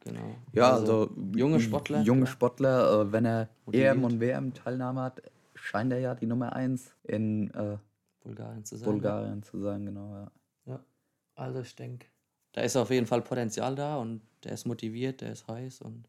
Genau. 0.00 0.36
Ja, 0.52 0.74
also, 0.74 1.10
junge 1.34 1.60
Sportler. 1.60 2.02
Junge. 2.02 2.26
Sportler, 2.26 3.00
äh, 3.00 3.12
wenn 3.12 3.24
er 3.24 3.48
Motiviert. 3.64 3.96
EM 3.96 4.04
und 4.04 4.20
WM-Teilnahme 4.20 5.00
hat, 5.00 5.22
scheint 5.54 5.92
er 5.92 5.98
ja 5.98 6.14
die 6.14 6.26
Nummer 6.26 6.52
1 6.52 6.94
in 7.04 7.50
äh, 7.54 7.78
Bulgarien 8.22 8.64
zu 8.64 8.76
sein. 8.76 8.84
Bulgarien 8.84 9.42
zu 9.42 9.58
sein, 9.58 9.86
genau. 9.86 10.14
Ja. 10.14 10.30
Ja, 10.66 10.84
also 11.34 11.60
ich 11.60 11.74
denke, 11.74 12.06
da 12.54 12.60
ist 12.62 12.76
auf 12.76 12.90
jeden 12.90 13.06
Fall 13.06 13.20
Potenzial 13.20 13.74
da 13.74 13.96
und 13.96 14.22
der 14.44 14.52
ist 14.52 14.64
motiviert, 14.64 15.20
der 15.20 15.32
ist 15.32 15.46
heiß 15.48 15.82
und 15.82 16.08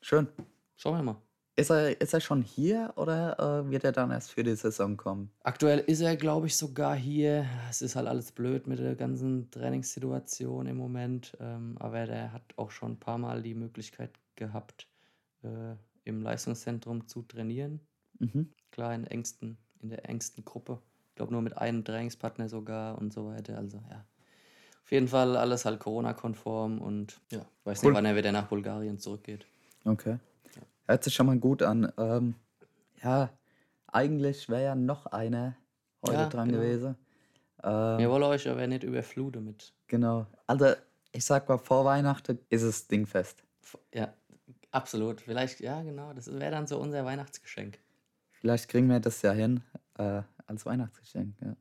Schön. 0.00 0.28
schauen 0.76 0.96
wir 0.96 1.02
mal. 1.02 1.16
Ist 1.56 1.70
er, 1.70 2.00
ist 2.00 2.12
er 2.12 2.20
schon 2.20 2.42
hier 2.42 2.92
oder 2.96 3.38
äh, 3.38 3.70
wird 3.70 3.84
er 3.84 3.92
dann 3.92 4.10
erst 4.10 4.32
für 4.32 4.42
die 4.42 4.54
Saison 4.54 4.96
kommen? 4.96 5.30
Aktuell 5.42 5.78
ist 5.80 6.00
er, 6.00 6.16
glaube 6.16 6.46
ich, 6.46 6.56
sogar 6.56 6.96
hier. 6.96 7.46
Es 7.70 7.80
ist 7.80 7.94
halt 7.94 8.08
alles 8.08 8.32
blöd 8.32 8.66
mit 8.66 8.80
der 8.80 8.96
ganzen 8.96 9.50
Trainingssituation 9.50 10.66
im 10.66 10.76
Moment, 10.76 11.36
ähm, 11.40 11.76
aber 11.78 12.06
der 12.06 12.32
hat 12.32 12.42
auch 12.56 12.70
schon 12.70 12.92
ein 12.92 13.00
paar 13.00 13.18
Mal 13.18 13.42
die 13.42 13.54
Möglichkeit 13.54 14.10
gehabt, 14.34 14.88
äh, 15.42 15.74
im 16.04 16.22
Leistungszentrum 16.22 17.06
zu 17.06 17.22
trainieren. 17.22 17.80
Mhm. 18.18 18.50
Klar, 18.72 18.94
in, 18.94 19.06
engsten, 19.06 19.56
in 19.80 19.90
der 19.90 20.08
engsten 20.08 20.44
Gruppe. 20.44 20.80
Ich 21.10 21.14
glaube, 21.14 21.32
nur 21.32 21.42
mit 21.42 21.56
einem 21.56 21.84
Trainingspartner 21.84 22.48
sogar 22.48 22.98
und 22.98 23.12
so 23.12 23.26
weiter. 23.26 23.58
Also, 23.58 23.80
ja. 23.90 24.04
Auf 24.84 24.92
jeden 24.92 25.08
Fall 25.08 25.36
alles 25.36 25.64
halt 25.64 25.80
Corona-konform 25.80 26.78
und 26.78 27.18
ja, 27.32 27.40
weiß 27.64 27.82
Cool. 27.82 27.90
nicht, 27.90 27.96
wann 27.96 28.04
er 28.04 28.16
wieder 28.16 28.32
nach 28.32 28.48
Bulgarien 28.48 28.98
zurückgeht. 28.98 29.46
Okay. 29.84 30.18
Hört 30.86 31.02
sich 31.04 31.14
schon 31.14 31.26
mal 31.26 31.38
gut 31.38 31.62
an. 31.62 31.90
Ähm, 31.96 32.34
ja, 33.02 33.30
eigentlich 33.86 34.48
wäre 34.50 34.62
ja 34.62 34.74
noch 34.74 35.06
einer 35.06 35.56
heute 36.06 36.18
Ja, 36.18 36.28
dran 36.28 36.48
genau. 36.50 36.60
gewesen. 36.60 36.96
Ähm, 37.62 37.98
Wir 37.98 38.10
wollen 38.10 38.24
euch 38.24 38.46
aber 38.46 38.66
nicht 38.66 38.82
überfluten 38.82 39.44
mit. 39.44 39.72
Genau. 39.86 40.26
Also, 40.46 40.74
ich 41.12 41.24
sag 41.24 41.48
mal, 41.48 41.56
vor 41.56 41.86
Weihnachten 41.86 42.38
ist 42.50 42.62
es 42.62 42.86
dingfest. 42.86 43.42
Ja, 43.94 44.12
absolut. 44.70 45.22
Vielleicht, 45.22 45.60
ja, 45.60 45.82
genau. 45.82 46.12
Das 46.12 46.30
wäre 46.30 46.50
dann 46.50 46.66
so 46.66 46.78
unser 46.78 47.06
Weihnachtsgeschenk. 47.06 47.78
Vielleicht 48.32 48.68
kriegen 48.68 48.90
wir 48.90 49.00
das 49.00 49.22
ja 49.22 49.32
hin 49.32 49.62
äh, 49.96 50.20
als 50.46 50.66
Weihnachtsgeschenk. 50.66 51.34
Ja. 51.40 51.56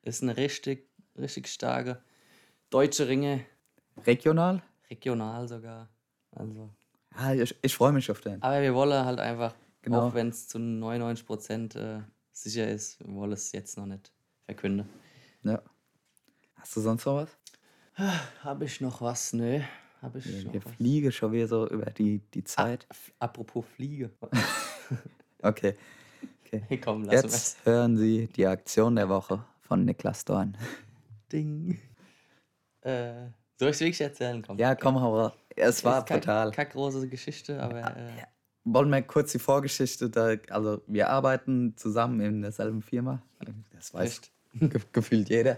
Ist 0.00 0.22
eine 0.22 0.38
richtig, 0.38 0.88
richtig 1.18 1.48
starke 1.48 2.00
deutsche 2.70 3.08
Ringe, 3.08 3.44
Regional? 4.06 4.62
regional 4.90 5.48
sogar. 5.48 5.88
Also. 6.32 6.70
Ja, 7.18 7.32
ich, 7.34 7.54
ich 7.62 7.74
freue 7.74 7.92
mich 7.92 8.10
auf 8.10 8.20
den. 8.20 8.42
Aber 8.42 8.60
wir 8.60 8.74
wollen 8.74 9.04
halt 9.04 9.20
einfach, 9.20 9.54
Genau. 9.82 10.08
auch 10.08 10.14
wenn 10.14 10.28
es 10.28 10.48
zu 10.48 10.58
99 10.58 11.24
Prozent 11.26 11.76
äh, 11.76 12.00
sicher 12.32 12.68
ist, 12.68 12.98
wir 13.00 13.14
wollen 13.14 13.32
es 13.32 13.52
jetzt 13.52 13.76
noch 13.78 13.86
nicht 13.86 14.12
verkünden. 14.44 14.88
Ja. 15.44 15.62
Hast 16.56 16.76
du 16.76 16.80
sonst 16.80 17.04
noch 17.06 17.14
was? 17.16 17.36
Habe 18.42 18.64
ich 18.64 18.80
noch 18.80 19.00
was? 19.00 19.32
Nö. 19.32 19.60
Habe 20.02 20.18
ich 20.18 20.44
noch 20.44 20.52
Wir 20.52 20.64
was? 20.64 20.72
fliegen 20.74 21.12
schon 21.12 21.32
wieder 21.32 21.46
so 21.46 21.68
über 21.68 21.86
die, 21.86 22.18
die 22.34 22.42
Zeit. 22.44 22.86
F- 22.90 23.12
Apropos 23.18 23.64
Fliege. 23.66 24.10
Okay. 25.42 25.76
okay. 26.44 26.64
Hey, 26.68 26.80
komm, 26.80 27.04
lass 27.04 27.22
uns. 27.24 27.32
Jetzt 27.32 27.66
hören 27.66 27.96
Sie 27.96 28.26
die 28.28 28.46
Aktion 28.46 28.96
der 28.96 29.08
Woche 29.08 29.44
von 29.60 29.84
Niklas 29.84 30.24
Dorn. 30.24 30.56
Ding. 31.32 31.78
Äh, 32.86 33.30
soll 33.58 33.68
ich 33.70 33.76
es 33.76 33.80
wirklich 33.80 34.00
erzählen? 34.00 34.42
Komm. 34.42 34.58
Ja, 34.58 34.74
komm, 34.74 35.00
hau 35.00 35.18
raus. 35.18 35.32
Es 35.56 35.82
war 35.84 36.04
keine- 36.04 36.20
brutal. 36.20 36.50
Keine 36.52 36.70
große 36.70 37.08
Geschichte, 37.08 37.60
aber. 37.62 37.96
Äh, 37.96 38.10
Wollen 38.64 38.90
wir 38.90 39.00
kurz 39.02 39.32
die 39.32 39.38
Vorgeschichte, 39.38 40.10
da, 40.10 40.34
also 40.50 40.82
wir 40.88 41.08
arbeiten 41.08 41.76
zusammen 41.76 42.20
in 42.20 42.42
derselben 42.42 42.82
Firma. 42.82 43.22
Das 43.72 43.94
weiß 43.94 44.20
ge 44.54 44.80
gefühlt 44.92 45.28
jeder. 45.28 45.56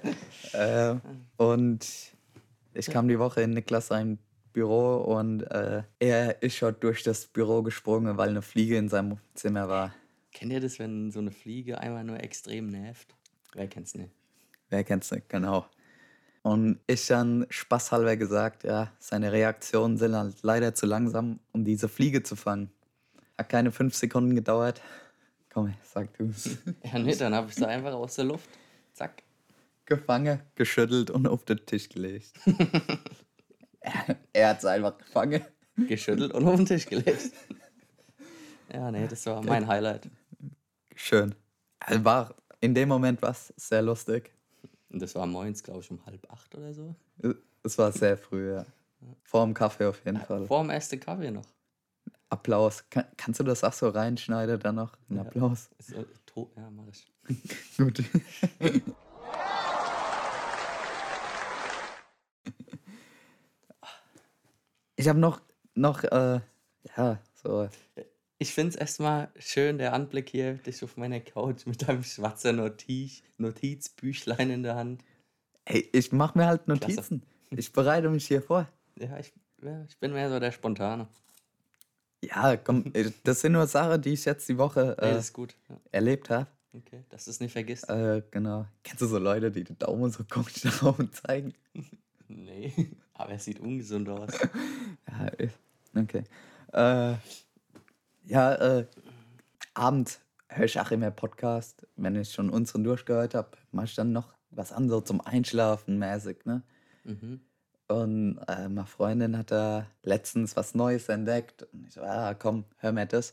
äh, 0.53 0.95
und 1.39 1.87
ich 2.75 2.87
kam 2.87 3.09
die 3.09 3.19
Woche 3.19 3.41
in 3.43 3.51
Niklas 3.51 3.87
sein 3.89 4.19
Büro 4.53 4.97
und 4.99 5.43
äh, 5.45 5.83
er 5.99 6.43
ist 6.43 6.57
schon 6.57 6.77
durch 6.81 7.03
das 7.03 7.27
Büro 7.27 7.63
gesprungen, 7.63 8.17
weil 8.19 8.29
eine 8.29 8.43
Fliege 8.43 8.77
in 8.77 8.89
seinem 8.91 9.19
Zimmer 9.35 9.69
war. 9.69 9.95
Kennt 10.33 10.53
ihr 10.53 10.61
das, 10.61 10.79
wenn 10.79 11.11
so 11.11 11.21
eine 11.21 11.31
Fliege 11.31 11.79
einmal 11.79 12.05
nur 12.05 12.21
extrem 12.23 12.67
nervt? 12.69 13.15
Wer 13.55 13.69
kennt's 13.69 13.95
nicht? 13.95 14.11
Wer 14.69 14.85
kennt's 14.85 15.11
nicht, 15.11 15.29
genau. 15.31 15.65
Und 16.43 16.79
ich 16.87 17.07
dann 17.07 17.47
spaßhalber 17.51 18.17
gesagt, 18.17 18.65
ja, 18.65 18.93
seine 18.99 19.33
Reaktionen 19.33 19.97
sind 19.99 20.15
halt 20.15 20.37
leider 20.43 20.75
zu 20.75 20.87
langsam, 20.87 21.41
um 21.53 21.65
diese 21.65 21.89
Fliege 21.89 22.23
zu 22.23 22.37
fangen. 22.37 22.71
Hat 23.37 23.49
keine 23.49 23.73
fünf 23.73 23.95
Sekunden 23.95 24.35
gedauert. 24.35 24.81
Komm, 25.53 25.75
sag 25.83 26.17
du. 26.17 26.33
Ja, 26.83 26.99
nee, 26.99 27.15
dann 27.15 27.35
habe 27.35 27.49
ich 27.49 27.55
sie 27.55 27.67
einfach 27.67 27.93
aus 27.93 28.15
der 28.15 28.25
Luft. 28.27 28.49
Zack. 28.93 29.23
gefangen, 29.87 30.41
geschüttelt 30.55 31.11
und 31.11 31.27
auf 31.27 31.45
den 31.45 31.65
Tisch 31.65 31.89
gelegt. 31.89 32.33
er 33.81 34.17
er 34.33 34.49
hat 34.51 34.59
es 34.59 34.65
einfach 34.65 34.99
gefangen. 34.99 35.43
Geschüttelt 35.77 36.33
und 36.33 36.47
auf 36.47 36.57
den 36.57 36.67
Tisch 36.67 36.87
gelegt. 36.87 37.33
Ja, 38.73 38.91
nee, 38.91 39.07
das 39.07 39.25
war 39.27 39.43
mein 39.43 39.67
Highlight. 39.67 40.11
Schön. 40.95 41.35
War 41.87 42.35
in 42.61 42.75
dem 42.75 42.89
Moment 42.89 43.23
was 43.23 43.53
sehr 43.57 43.83
lustig. 43.83 44.33
Und 44.91 45.01
das 45.03 45.15
war 45.15 45.27
morgens, 45.27 45.63
glaube 45.63 45.81
ich, 45.81 45.91
um 45.91 46.05
halb 46.07 46.31
acht 46.31 46.55
oder 46.55 46.73
so. 46.73 46.95
Es 47.63 47.77
war 47.79 47.93
sehr 47.93 48.17
früh, 48.17 48.53
ja. 48.55 48.65
Vor 49.23 49.45
dem 49.45 49.55
Kaffee 49.55 49.87
auf 49.87 50.05
jeden 50.05 50.21
Fall. 50.21 50.47
Vor 50.47 50.63
dem 50.63 50.71
ersten 50.71 50.99
Kaffee 50.99 51.31
noch. 51.31 51.45
Applaus. 52.31 52.85
Kann, 52.91 53.05
kannst 53.17 53.41
du 53.41 53.45
das 53.45 53.63
auch 53.65 53.73
so 53.73 53.89
reinschneiden 53.89 54.59
dann 54.61 54.75
noch? 54.77 54.97
Ein 55.09 55.17
Ja. 55.17 55.23
Applaus. 55.23 55.71
Ist, 55.79 55.93
äh, 55.93 56.05
ja, 56.57 56.71
mach 56.71 56.87
ich. 56.89 57.07
Gut. 57.77 58.03
ich 64.97 65.09
habe 65.09 65.19
noch, 65.19 65.41
noch, 65.75 66.05
äh, 66.05 66.41
ja, 66.97 67.19
so. 67.35 67.69
Ich 68.39 68.55
finde 68.55 68.71
es 68.71 68.77
erstmal 68.77 69.29
schön, 69.39 69.79
der 69.79 69.93
Anblick 69.93 70.29
hier, 70.31 70.55
dich 70.55 70.83
auf 70.85 70.97
meiner 70.97 71.21
Couch 71.21 71.67
mit 71.67 71.89
deinem 71.89 72.05
schwarzen 72.05 72.57
Notiz, 72.57 73.23
Notizbüchlein 73.37 74.51
in 74.51 74.63
der 74.63 74.77
Hand. 74.77 75.03
Ey, 75.65 75.89
ich 75.93 76.13
mache 76.13 76.39
mir 76.39 76.47
halt 76.47 76.69
Notizen. 76.69 77.23
Ich 77.51 77.73
bereite 77.73 78.09
mich 78.11 78.27
hier 78.29 78.41
vor. 78.43 78.69
Ja 78.97 79.19
ich, 79.19 79.33
ja, 79.63 79.85
ich 79.89 79.97
bin 79.99 80.13
mehr 80.13 80.31
so 80.31 80.39
der 80.39 80.53
Spontane. 80.53 81.09
Ja, 82.23 82.57
komm, 82.57 82.91
ey, 82.95 83.13
das 83.25 83.41
sind 83.41 83.53
nur 83.53 83.67
Sachen, 83.67 84.03
die 84.03 84.13
ich 84.13 84.25
jetzt 84.25 84.49
die 84.49 84.59
Woche 84.59 84.97
Nee, 85.01 85.13
äh, 85.13 85.19
ist 85.19 85.33
gut. 85.33 85.55
Ja, 85.69 85.77
erlebt 85.93 86.31
habe. 86.31 86.47
okay, 86.75 87.05
dass 87.11 87.25
du 87.25 87.31
es 87.33 87.41
nicht 87.41 87.53
vergisst. 87.53 87.89
Äh, 87.89 88.23
genau. 88.31 88.67
Kennst 88.85 89.03
du 89.03 89.07
so 89.07 89.19
Leute, 89.19 89.51
die 89.51 89.65
den 89.65 89.79
Daumen 89.79 90.11
so 90.11 90.25
komisch 90.29 90.63
nach 90.65 90.83
oben 90.85 91.13
zeigen? 91.13 91.55
Nee, 92.31 92.91
aber 93.15 93.33
es 93.33 93.47
sieht 93.47 93.59
ungesund 93.59 94.07
aus. 94.11 94.31
Ja, 95.09 95.29
ist- 95.29 95.59
okay. 95.97 96.25
Äh, 96.75 97.15
ja, 98.29 98.55
äh, 98.55 98.87
Abend 99.75 100.21
höre 100.49 100.65
ich 100.65 100.79
auch 100.81 100.91
immer 100.91 101.11
Podcast. 101.11 101.87
Wenn 101.97 102.17
ich 102.17 102.33
schon 102.33 102.51
unseren 102.51 102.85
durchgehört 102.85 103.35
habe, 103.35 103.51
mache 103.73 103.87
ich 103.87 103.95
dann 103.95 104.13
noch 104.13 104.35
was 104.51 104.73
anderes 104.73 105.05
zum 105.05 105.21
Einschlafen 105.21 105.99
mäßig, 105.99 106.45
ne? 106.45 106.63
Mhm. 107.05 107.41
Und 107.89 108.39
äh, 108.49 108.69
meine 108.69 108.87
Freundin 108.87 109.37
hat 109.39 109.51
da 109.51 109.87
letztens 110.03 110.57
was 110.57 110.75
Neues 110.75 111.09
entdeckt. 111.09 111.67
Und 111.73 111.87
ich 111.87 111.95
so, 111.95 112.03
ah, 112.03 112.35
komm, 112.35 112.65
hör 112.77 112.93
mir 112.93 113.07
das. 113.07 113.33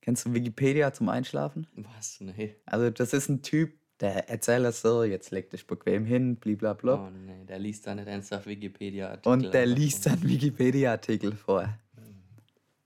Kennst 0.00 0.24
du 0.24 0.32
Wikipedia 0.32 0.92
zum 0.94 1.10
Einschlafen? 1.10 1.66
Was? 1.74 2.18
Nee. 2.20 2.56
Also, 2.64 2.88
das 2.88 3.12
ist 3.12 3.28
ein 3.28 3.42
Typ, 3.42 3.74
der 4.00 4.30
erzählt 4.30 4.64
das 4.64 4.80
so, 4.80 5.04
jetzt 5.04 5.30
leg 5.30 5.50
dich 5.50 5.66
bequem 5.66 6.06
hin, 6.06 6.36
blablabla. 6.36 6.94
Oh 6.94 7.10
nee, 7.10 7.44
der 7.44 7.58
liest 7.58 7.86
da 7.86 7.94
nicht 7.94 8.08
ernsthaft 8.08 8.46
Wikipedia-Artikel. 8.46 9.30
Und 9.30 9.52
der 9.52 9.66
liest 9.66 10.06
dann 10.06 10.22
Wikipedia-Artikel 10.22 11.32
vor. 11.32 11.68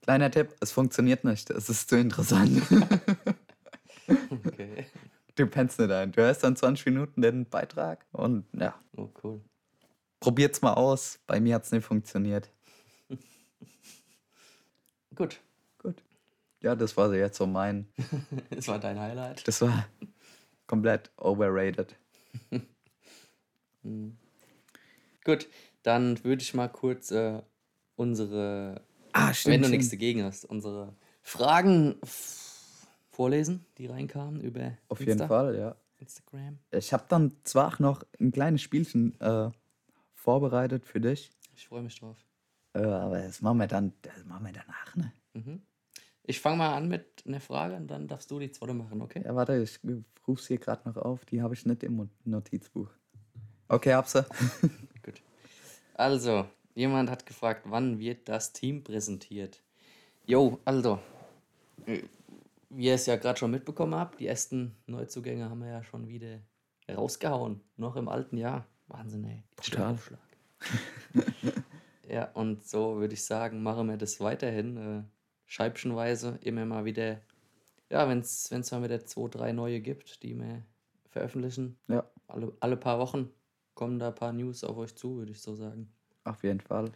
Kleiner 0.05 0.29
Tipp, 0.29 0.53
es 0.59 0.71
funktioniert 0.71 1.23
nicht. 1.23 1.49
Es 1.49 1.67
ist 1.67 1.89
zu 1.89 1.97
interessant. 1.97 2.61
Okay. 4.07 4.85
du 5.33 5.47
pennst 5.47 5.79
nicht 5.79 5.89
ein. 5.89 6.11
Du 6.11 6.21
hörst 6.21 6.43
dann 6.43 6.55
20 6.55 6.85
Minuten 6.85 7.23
den 7.23 7.49
Beitrag 7.49 8.05
und 8.11 8.45
ja, 8.53 8.79
Oh, 8.95 9.09
cool. 9.23 9.41
probiert's 10.19 10.61
mal 10.61 10.73
aus. 10.73 11.17
Bei 11.25 11.39
mir 11.39 11.55
hat's 11.55 11.71
nicht 11.71 11.85
funktioniert. 11.85 12.51
Gut. 15.15 15.39
Gut. 15.79 16.03
Ja, 16.61 16.75
das 16.75 16.95
war 16.97 17.09
so 17.09 17.15
jetzt 17.15 17.37
so 17.37 17.47
mein. 17.47 17.87
das 18.51 18.67
war 18.67 18.77
dein 18.77 18.99
Highlight. 18.99 19.47
Das 19.47 19.59
war 19.61 19.87
komplett 20.67 21.09
overrated. 21.17 21.95
Gut, 25.23 25.47
dann 25.81 26.23
würde 26.23 26.43
ich 26.43 26.53
mal 26.53 26.69
kurz 26.69 27.09
äh, 27.09 27.41
unsere, 27.95 28.83
Ah, 29.17 29.27
wenn 29.27 29.33
stimmt. 29.33 29.55
du 29.55 29.59
stimmt. 29.63 29.71
nichts 29.71 29.89
dagegen 29.89 30.23
hast, 30.23 30.45
unsere 30.45 30.93
Fragen 31.21 31.95
vorlesen, 33.09 33.65
die 33.77 33.87
reinkamen 33.87 34.41
über 34.41 34.73
Auf 34.89 34.99
jeden 34.99 35.19
Insta- 35.21 35.27
Fall, 35.27 35.57
ja. 35.57 35.75
Instagram. 35.99 36.59
Ich 36.71 36.91
habe 36.93 37.05
dann 37.07 37.31
zwar 37.43 37.67
auch 37.73 37.79
noch 37.79 38.03
ein 38.19 38.31
kleines 38.31 38.61
Spielchen 38.61 39.19
äh, 39.21 39.49
vorbereitet 40.13 40.85
für 40.85 40.99
dich, 40.99 41.31
Ich 41.55 41.67
freue 41.67 41.81
mich 41.81 41.97
drauf. 41.99 42.17
äh, 42.73 42.79
aber 42.83 43.21
das 43.21 43.41
machen 43.41 43.57
wir 43.59 43.67
dann, 43.67 43.93
das 44.01 44.25
machen 44.25 44.45
wir 44.45 44.51
danach, 44.53 44.95
ne? 44.95 45.11
Mhm. 45.33 45.61
Ich 46.23 46.41
fange 46.41 46.57
mal 46.57 46.75
an 46.75 46.87
mit 46.87 47.23
einer 47.25 47.39
Frage 47.39 47.75
und 47.75 47.87
dann 47.87 48.07
darfst 48.07 48.29
du 48.31 48.39
die 48.39 48.51
zweite 48.51 48.73
machen, 48.73 49.01
okay? 49.01 49.21
Ja, 49.23 49.35
warte, 49.35 49.55
ich 49.61 49.79
ruf's 50.27 50.47
hier 50.47 50.57
gerade 50.57 50.89
noch 50.89 50.97
auf. 50.97 51.23
Die 51.25 51.41
habe 51.41 51.53
ich 51.53 51.65
nicht 51.67 51.83
im 51.83 52.09
Notizbuch. 52.23 52.89
Okay, 53.67 53.93
hab 53.93 54.07
sie. 54.07 54.25
Gut. 55.03 55.21
Also, 55.93 56.47
jemand 56.75 57.09
hat 57.09 57.25
gefragt, 57.25 57.63
wann 57.65 57.99
wird 57.99 58.29
das 58.29 58.53
Team 58.53 58.83
präsentiert? 58.83 59.63
Jo, 60.25 60.59
also, 60.65 60.99
äh, 61.85 62.03
wie 62.69 62.85
ihr 62.85 62.95
es 62.95 63.05
ja 63.05 63.15
gerade 63.15 63.39
schon 63.39 63.51
mitbekommen 63.51 63.95
habt, 63.95 64.19
die 64.19 64.27
ersten 64.27 64.75
Neuzugänge 64.85 65.49
haben 65.49 65.61
wir 65.61 65.69
ja 65.69 65.83
schon 65.83 66.07
wieder 66.07 66.39
rausgehauen. 66.89 67.61
Noch 67.77 67.95
im 67.95 68.09
alten 68.09 68.37
Jahr. 68.37 68.67
Wahnsinn, 68.87 69.23
ey. 69.23 69.43
Schlag. 69.61 69.97
ja, 72.09 72.31
und 72.33 72.67
so 72.67 72.97
würde 72.97 73.13
ich 73.13 73.23
sagen, 73.23 73.63
machen 73.63 73.87
wir 73.87 73.97
das 73.97 74.19
weiterhin. 74.19 74.77
Äh, 74.77 75.03
scheibchenweise 75.45 76.37
immer 76.41 76.65
mal 76.65 76.85
wieder. 76.85 77.21
Ja, 77.89 78.07
wenn 78.09 78.19
es 78.19 78.71
mal 78.71 78.83
wieder 78.83 79.05
zwei, 79.05 79.27
drei 79.29 79.51
neue 79.51 79.79
gibt, 79.79 80.23
die 80.23 80.35
wir 80.35 80.63
veröffentlichen. 81.09 81.77
Ja, 81.87 82.03
Alle, 82.27 82.51
alle 82.59 82.77
paar 82.77 82.99
Wochen 82.99 83.29
kommen 83.73 83.99
da 83.99 84.09
ein 84.09 84.15
paar 84.15 84.33
News 84.33 84.63
auf 84.63 84.77
euch 84.77 84.95
zu, 84.95 85.17
würde 85.17 85.31
ich 85.31 85.41
so 85.41 85.55
sagen. 85.55 85.91
Auf 86.25 86.43
jeden 86.43 86.59
Fall. 86.59 86.91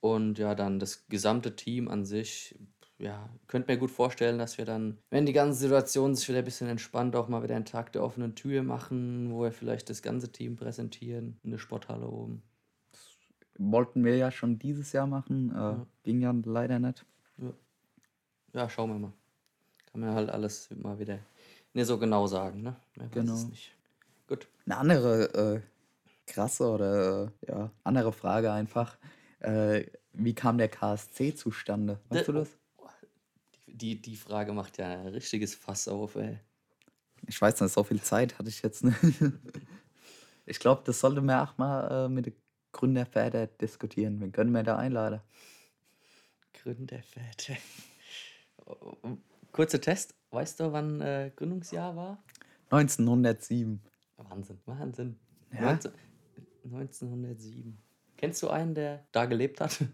Und 0.00 0.38
ja, 0.38 0.54
dann 0.54 0.80
das 0.80 1.06
gesamte 1.06 1.54
Team 1.54 1.88
an 1.88 2.04
sich, 2.04 2.58
ja, 2.98 3.28
könnt 3.46 3.68
mir 3.68 3.78
gut 3.78 3.90
vorstellen, 3.90 4.38
dass 4.38 4.58
wir 4.58 4.64
dann, 4.64 4.98
wenn 5.10 5.26
die 5.26 5.32
ganze 5.32 5.60
Situation 5.60 6.14
sich 6.14 6.28
wieder 6.28 6.38
ein 6.38 6.44
bisschen 6.44 6.68
entspannt, 6.68 7.14
auch 7.14 7.28
mal 7.28 7.42
wieder 7.42 7.54
einen 7.54 7.64
Tag 7.64 7.92
der 7.92 8.02
offenen 8.02 8.34
Tür 8.34 8.62
machen, 8.62 9.30
wo 9.32 9.42
wir 9.42 9.52
vielleicht 9.52 9.90
das 9.90 10.02
ganze 10.02 10.32
Team 10.32 10.56
präsentieren, 10.56 11.38
in 11.44 11.52
der 11.52 11.58
Sporthalle 11.58 12.08
oben. 12.08 12.42
Wollten 13.58 14.04
wir 14.04 14.16
ja 14.16 14.30
schon 14.30 14.58
dieses 14.58 14.92
Jahr 14.92 15.06
machen, 15.06 15.54
äh, 15.54 15.76
ging 16.02 16.20
ja 16.20 16.34
leider 16.44 16.78
nicht. 16.80 17.04
Ja. 17.38 17.52
ja, 18.54 18.68
schauen 18.68 18.90
wir 18.90 18.98
mal. 18.98 19.12
Kann 19.92 20.00
man 20.00 20.14
halt 20.14 20.30
alles 20.30 20.70
mal 20.70 20.98
wieder 20.98 21.20
nicht 21.74 21.86
so 21.86 21.98
genau 21.98 22.26
sagen, 22.26 22.62
ne? 22.62 22.76
Man 22.96 23.10
Genau. 23.10 23.38
Gut. 24.26 24.48
Eine 24.66 24.76
andere 24.76 25.56
äh, 25.56 25.60
krasse 26.32 26.68
oder 26.68 27.32
äh, 27.44 27.48
ja, 27.50 27.70
andere 27.84 28.12
Frage 28.12 28.52
einfach. 28.52 28.98
Äh, 29.40 29.86
wie 30.12 30.34
kam 30.34 30.58
der 30.58 30.68
KSC 30.68 31.34
zustande? 31.34 32.00
Weißt 32.08 32.28
du 32.28 32.32
Der- 32.32 32.42
das? 32.42 32.50
Die, 33.66 34.00
die 34.00 34.16
Frage 34.16 34.52
macht 34.52 34.76
ja 34.78 34.88
ein 34.90 35.06
richtiges 35.06 35.54
Fass 35.54 35.88
auf, 35.88 36.16
ey. 36.16 36.38
Ich 37.26 37.40
weiß 37.40 37.60
nicht, 37.60 37.72
so 37.72 37.82
viel 37.84 38.02
Zeit 38.02 38.38
hatte 38.38 38.48
ich 38.48 38.62
jetzt 38.62 38.84
nicht. 38.84 38.98
Ich 40.44 40.58
glaube, 40.58 40.82
das 40.84 40.98
sollte 40.98 41.20
man 41.22 41.46
auch 41.46 41.56
mal 41.56 42.06
äh, 42.06 42.08
mit 42.08 42.26
den 42.26 42.34
Gründervätern 42.72 43.48
diskutieren. 43.60 44.20
Wen 44.20 44.32
können 44.32 44.50
wir 44.50 44.64
da 44.64 44.76
einladen? 44.76 45.20
Gründerväter. 46.52 47.54
Kurzer 49.52 49.80
Test. 49.80 50.14
Weißt 50.30 50.58
du, 50.58 50.72
wann 50.72 51.00
äh, 51.00 51.30
Gründungsjahr 51.36 51.94
war? 51.94 52.22
1907. 52.70 53.80
Wahnsinn, 54.16 54.58
Wahnsinn. 54.66 55.16
Ja? 55.52 55.60
19, 55.62 55.92
1907. 56.64 57.76
Kennst 58.16 58.42
du 58.42 58.48
einen, 58.48 58.74
der 58.74 59.04
da 59.12 59.26
gelebt 59.26 59.60
hat? 59.60 59.78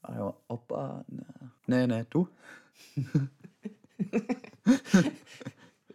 Also, 0.00 0.36
Opa, 0.48 1.04
ne. 1.08 1.26
Nee, 1.66 1.86
nee, 1.86 2.04
du? 2.08 2.28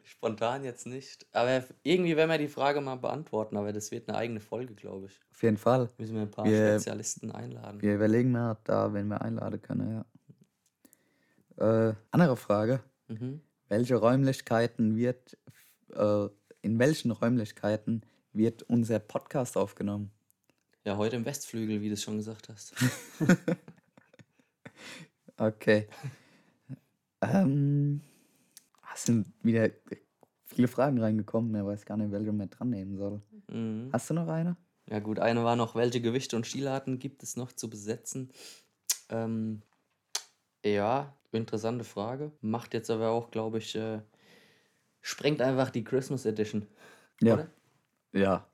Spontan 0.04 0.64
jetzt 0.64 0.86
nicht. 0.86 1.26
Aber 1.32 1.64
irgendwie 1.84 2.16
werden 2.16 2.30
wir 2.30 2.38
die 2.38 2.48
Frage 2.48 2.82
mal 2.82 2.96
beantworten, 2.98 3.58
aber 3.58 3.74
das 3.74 3.92
wird 3.92 4.08
eine 4.10 4.18
eigene 4.18 4.40
Folge, 4.40 4.74
glaube 4.76 5.08
ich. 5.08 5.20
Auf 5.32 5.42
jeden 5.42 5.58
Fall. 5.58 5.90
Müssen 5.98 6.16
wir 6.16 6.22
ein 6.24 6.32
paar 6.32 6.46
Wir- 6.46 6.74
Spezialisten 6.76 7.32
einladen. 7.32 7.82
Wir 7.82 7.96
überlegen 7.96 8.32
mal 8.32 8.58
da, 8.66 8.94
wenn 8.94 9.08
wir 9.08 9.22
einladen 9.22 9.62
können, 9.62 10.06
ja. 11.58 11.90
Äh, 11.90 11.96
andere 12.12 12.38
Frage. 12.38 12.82
Mhm. 13.08 13.42
Welche 13.70 13.96
Räumlichkeiten 13.96 14.96
wird, 14.96 15.38
äh, 15.94 16.28
in 16.62 16.78
welchen 16.80 17.12
Räumlichkeiten 17.12 18.02
wird 18.34 18.64
unser 18.64 19.00
Podcast 19.00 19.58
aufgenommen? 19.58 20.12
Ja, 20.86 20.98
heute 20.98 21.16
im 21.16 21.26
Westflügel, 21.26 21.82
wie 21.82 21.88
du 21.88 21.94
es 21.94 22.04
schon 22.04 22.18
gesagt 22.18 22.50
hast. 22.50 22.74
Okay. 25.38 25.88
ähm, 27.22 28.02
es 28.94 29.04
sind 29.04 29.28
wieder 29.42 29.70
viele 30.46 30.68
Fragen 30.68 31.00
reingekommen. 31.00 31.56
Er 31.56 31.66
weiß 31.66 31.86
gar 31.86 31.98
nicht, 31.98 32.12
welche 32.12 32.32
man 32.32 32.50
dran 32.50 32.70
nehmen 32.70 32.98
soll. 32.98 33.22
Mhm. 33.48 33.90
Hast 33.92 34.10
du 34.10 34.14
noch 34.14 34.28
eine? 34.28 34.58
Ja 34.90 35.00
gut, 35.00 35.20
eine 35.20 35.44
war 35.44 35.56
noch, 35.56 35.76
welche 35.76 36.02
Gewichte 36.02 36.36
und 36.36 36.46
Stilarten 36.46 37.00
gibt 37.00 37.24
es 37.24 37.36
noch 37.36 37.52
zu 37.52 37.70
besetzen? 37.70 38.32
Ähm, 39.10 39.62
ja, 40.64 41.16
interessante 41.32 41.84
Frage. 41.84 42.32
Macht 42.42 42.74
jetzt 42.74 42.90
aber 42.90 43.10
auch, 43.10 43.32
glaube 43.32 43.58
ich, 43.58 43.76
äh, 43.76 44.02
sprengt 45.02 45.42
einfach 45.42 45.70
die 45.70 45.84
Christmas 45.84 46.26
Edition. 46.26 46.68
Ja. 47.22 47.36
Oder? 47.36 47.50
Ja. 48.14 48.48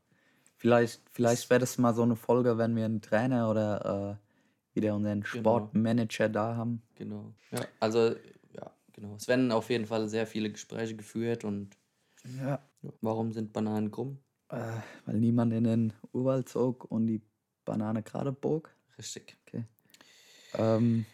Vielleicht, 0.58 1.02
vielleicht 1.12 1.50
wäre 1.50 1.60
das 1.60 1.78
mal 1.78 1.94
so 1.94 2.04
eine 2.04 2.16
Folge, 2.16 2.58
wenn 2.58 2.76
wir 2.76 2.86
einen 2.86 3.02
Trainer 3.02 3.50
oder 3.50 4.20
äh, 4.20 4.76
wieder 4.76 4.96
unseren 4.96 5.24
Sportmanager 5.24 6.28
da 6.28 6.56
haben. 6.56 6.82
Genau. 6.96 7.34
Ja, 7.52 7.62
also, 7.80 8.16
ja, 8.52 8.72
genau. 8.92 9.16
Es 9.16 9.28
werden 9.28 9.52
auf 9.52 9.70
jeden 9.70 9.86
Fall 9.86 10.10
sehr 10.10 10.28
viele 10.28 10.52
Gespräche 10.52 10.96
geführt 10.96 11.44
und 11.46 11.78
Ja. 12.42 12.60
warum 13.02 13.32
sind 13.32 13.54
Bananen 13.54 13.92
krumm? 13.92 14.20
Äh, 14.50 14.58
weil 15.06 15.20
niemand 15.20 15.54
in 15.54 15.64
den 15.64 15.94
Urwald 16.12 16.50
zog 16.50 16.86
und 16.92 17.08
die 17.08 17.22
Banane 17.66 18.04
gerade 18.04 18.32
bog. 18.32 18.74
Richtig. 18.98 19.38
Okay. 19.48 19.64
Ähm, 20.56 21.06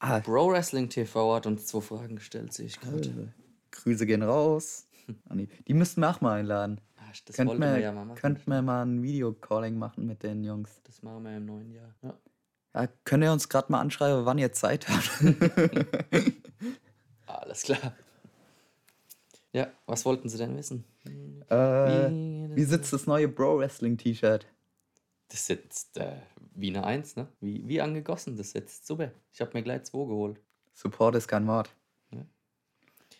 ah, 0.00 0.20
Pro 0.20 0.50
Wrestling 0.50 0.88
TV 0.88 1.34
hat 1.34 1.46
uns 1.46 1.66
zwei 1.66 1.80
Fragen 1.80 2.16
gestellt, 2.16 2.52
sehe 2.52 2.66
ich 2.66 2.80
gerade. 2.80 3.32
Grüße 3.70 4.04
gehen 4.04 4.22
raus. 4.22 4.88
die, 5.32 5.48
die 5.68 5.74
müssten 5.74 6.00
wir 6.00 6.10
auch 6.10 6.20
mal 6.20 6.40
einladen. 6.40 6.80
Das 7.24 7.36
Könnten 7.36 7.48
wollten 7.50 7.62
wir, 7.62 7.74
wir 7.74 7.80
ja 7.80 7.92
mal 7.92 8.04
machen. 8.04 8.18
könnten 8.18 8.50
wir 8.50 8.62
mal 8.62 8.82
ein 8.84 9.02
Videocalling 9.02 9.78
machen 9.78 10.06
mit 10.06 10.22
den 10.22 10.44
Jungs. 10.44 10.80
Das 10.84 11.02
machen 11.02 11.24
wir 11.24 11.36
im 11.36 11.46
neuen 11.46 11.70
Jahr. 11.72 11.94
Ja. 12.02 12.14
Ja, 12.74 12.88
könnt 13.04 13.24
ihr 13.24 13.32
uns 13.32 13.48
gerade 13.48 13.72
mal 13.72 13.80
anschreiben, 13.80 14.26
wann 14.26 14.36
ihr 14.38 14.52
Zeit 14.52 14.86
habt? 14.88 15.10
Alles 17.26 17.62
klar. 17.62 17.94
Ja, 19.52 19.68
was 19.86 20.04
wollten 20.04 20.28
Sie 20.28 20.36
denn 20.36 20.54
wissen? 20.56 20.84
äh, 21.48 22.10
Wie 22.10 22.56
wie 22.56 22.64
sitzt 22.64 22.92
das 22.92 23.06
neue 23.06 23.28
Bro 23.28 23.58
Wrestling 23.60 23.96
T-Shirt? 23.96 24.46
Das 25.28 25.46
sitzt 25.46 25.96
äh, 25.96 26.16
wie 26.54 26.68
eine 26.68 26.84
Eins, 26.84 27.16
ne? 27.16 27.26
Wie, 27.40 27.66
wie 27.66 27.80
angegossen, 27.80 28.36
das 28.36 28.50
sitzt 28.50 28.86
super. 28.86 29.10
Ich 29.32 29.40
habe 29.40 29.52
mir 29.54 29.62
gleich 29.62 29.84
zwei 29.84 30.04
geholt. 30.06 30.40
Support 30.74 31.14
ist 31.16 31.28
kein 31.28 31.46
Wort. 31.46 31.70
Ja. 32.10 32.26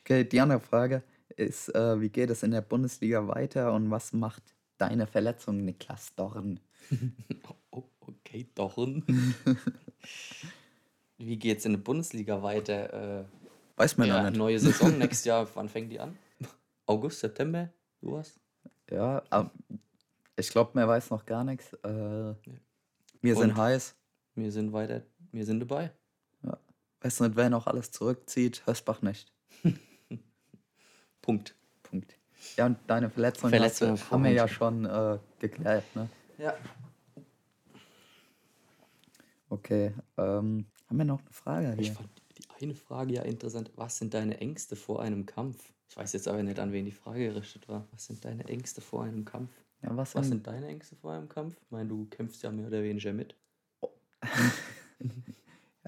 Okay, 0.03 0.25
die 0.25 0.40
andere 0.40 0.61
Frage 0.61 1.03
ist, 1.37 1.75
äh, 1.75 2.01
wie 2.01 2.09
geht 2.09 2.31
es 2.31 2.42
in 2.42 2.51
der 2.51 2.61
Bundesliga 2.62 3.29
weiter 3.29 3.72
und 3.72 3.90
was 3.90 4.12
macht 4.12 4.42
deine 4.79 5.07
Verletzung, 5.07 5.64
Niklas 5.64 6.14
Dorn? 6.14 6.61
Oh, 7.70 7.85
okay, 8.01 8.49
Dorn. 8.55 9.05
wie 11.18 11.37
geht's 11.38 11.66
in 11.66 11.72
der 11.72 11.81
Bundesliga 11.81 12.42
weiter? 12.42 13.20
Äh, 13.20 13.25
Weiß 13.77 13.99
man 13.99 14.09
ja, 14.09 14.22
noch 14.22 14.31
nicht. 14.31 14.38
neue 14.38 14.59
Saison 14.59 14.96
nächstes 14.99 15.25
Jahr, 15.27 15.46
wann 15.55 15.68
fängt 15.68 15.92
die 15.92 16.01
an? 16.01 16.16
August, 16.87 17.20
September? 17.20 17.70
Sowas? 18.01 18.40
Ja, 18.90 19.22
aber 19.29 19.51
ich 20.37 20.49
glaube, 20.49 20.70
man 20.72 20.88
weiß 20.88 21.11
noch 21.11 21.27
gar 21.27 21.44
nichts. 21.44 21.72
Äh, 21.83 22.35
wir 23.20 23.37
sind 23.37 23.51
Und? 23.51 23.57
heiß. 23.57 23.94
Wir 24.37 24.53
sind 24.53 24.72
weiter, 24.72 25.03
wir 25.33 25.44
sind 25.44 25.61
dabei. 25.61 25.92
Weiß 27.01 27.20
nicht, 27.20 27.37
wer 27.37 27.51
noch 27.51 27.66
alles 27.66 27.90
zurückzieht. 27.90 28.66
Hösbach 28.66 29.03
nicht. 29.03 29.33
Punkt. 31.26 31.56
Punkt. 31.82 32.16
Ja, 32.56 32.66
und 32.66 32.78
deine 32.86 33.10
Verletzung, 33.10 33.50
Verletzung 33.50 33.90
hast, 33.90 34.12
haben 34.12 34.22
wir 34.22 34.30
ja 34.30 34.46
schon 34.46 34.84
äh, 34.84 35.18
geklärt, 35.40 35.82
ne? 35.96 36.08
Ja. 36.38 36.54
Okay. 39.48 39.92
Ähm, 40.16 40.66
haben 40.88 40.96
wir 40.96 41.04
noch 41.04 41.18
eine 41.18 41.32
Frage 41.32 41.74
Ich 41.80 41.88
hier? 41.88 41.96
fand 41.96 42.08
die 42.38 42.64
eine 42.64 42.74
Frage 42.76 43.14
ja 43.14 43.22
interessant. 43.22 43.72
Was 43.74 43.98
sind 43.98 44.14
deine 44.14 44.38
Ängste 44.38 44.76
vor 44.76 45.02
einem 45.02 45.26
Kampf? 45.26 45.72
Ich 45.88 45.96
weiß 45.96 46.12
jetzt 46.12 46.28
aber 46.28 46.44
nicht, 46.44 46.60
an 46.60 46.70
wen 46.70 46.84
die 46.84 46.92
Frage 46.92 47.26
gerichtet 47.26 47.68
war. 47.68 47.88
Was 47.90 48.06
sind 48.06 48.24
deine 48.24 48.44
Ängste 48.44 48.80
vor 48.80 49.02
einem 49.02 49.24
Kampf? 49.24 49.50
Ja, 49.82 49.96
was, 49.96 50.14
Was 50.14 50.28
sind, 50.28 50.46
deine 50.46 50.68
Ängste 50.68 50.94
vor 50.94 51.12
einem 51.12 51.28
Kampf? 51.28 51.56
Ich 51.60 51.70
meine, 51.72 51.88
du 51.88 52.06
kämpfst 52.06 52.44
ja 52.44 52.52
mehr 52.52 52.68
oder 52.68 52.84
weniger 52.84 53.12
mit. 53.12 53.34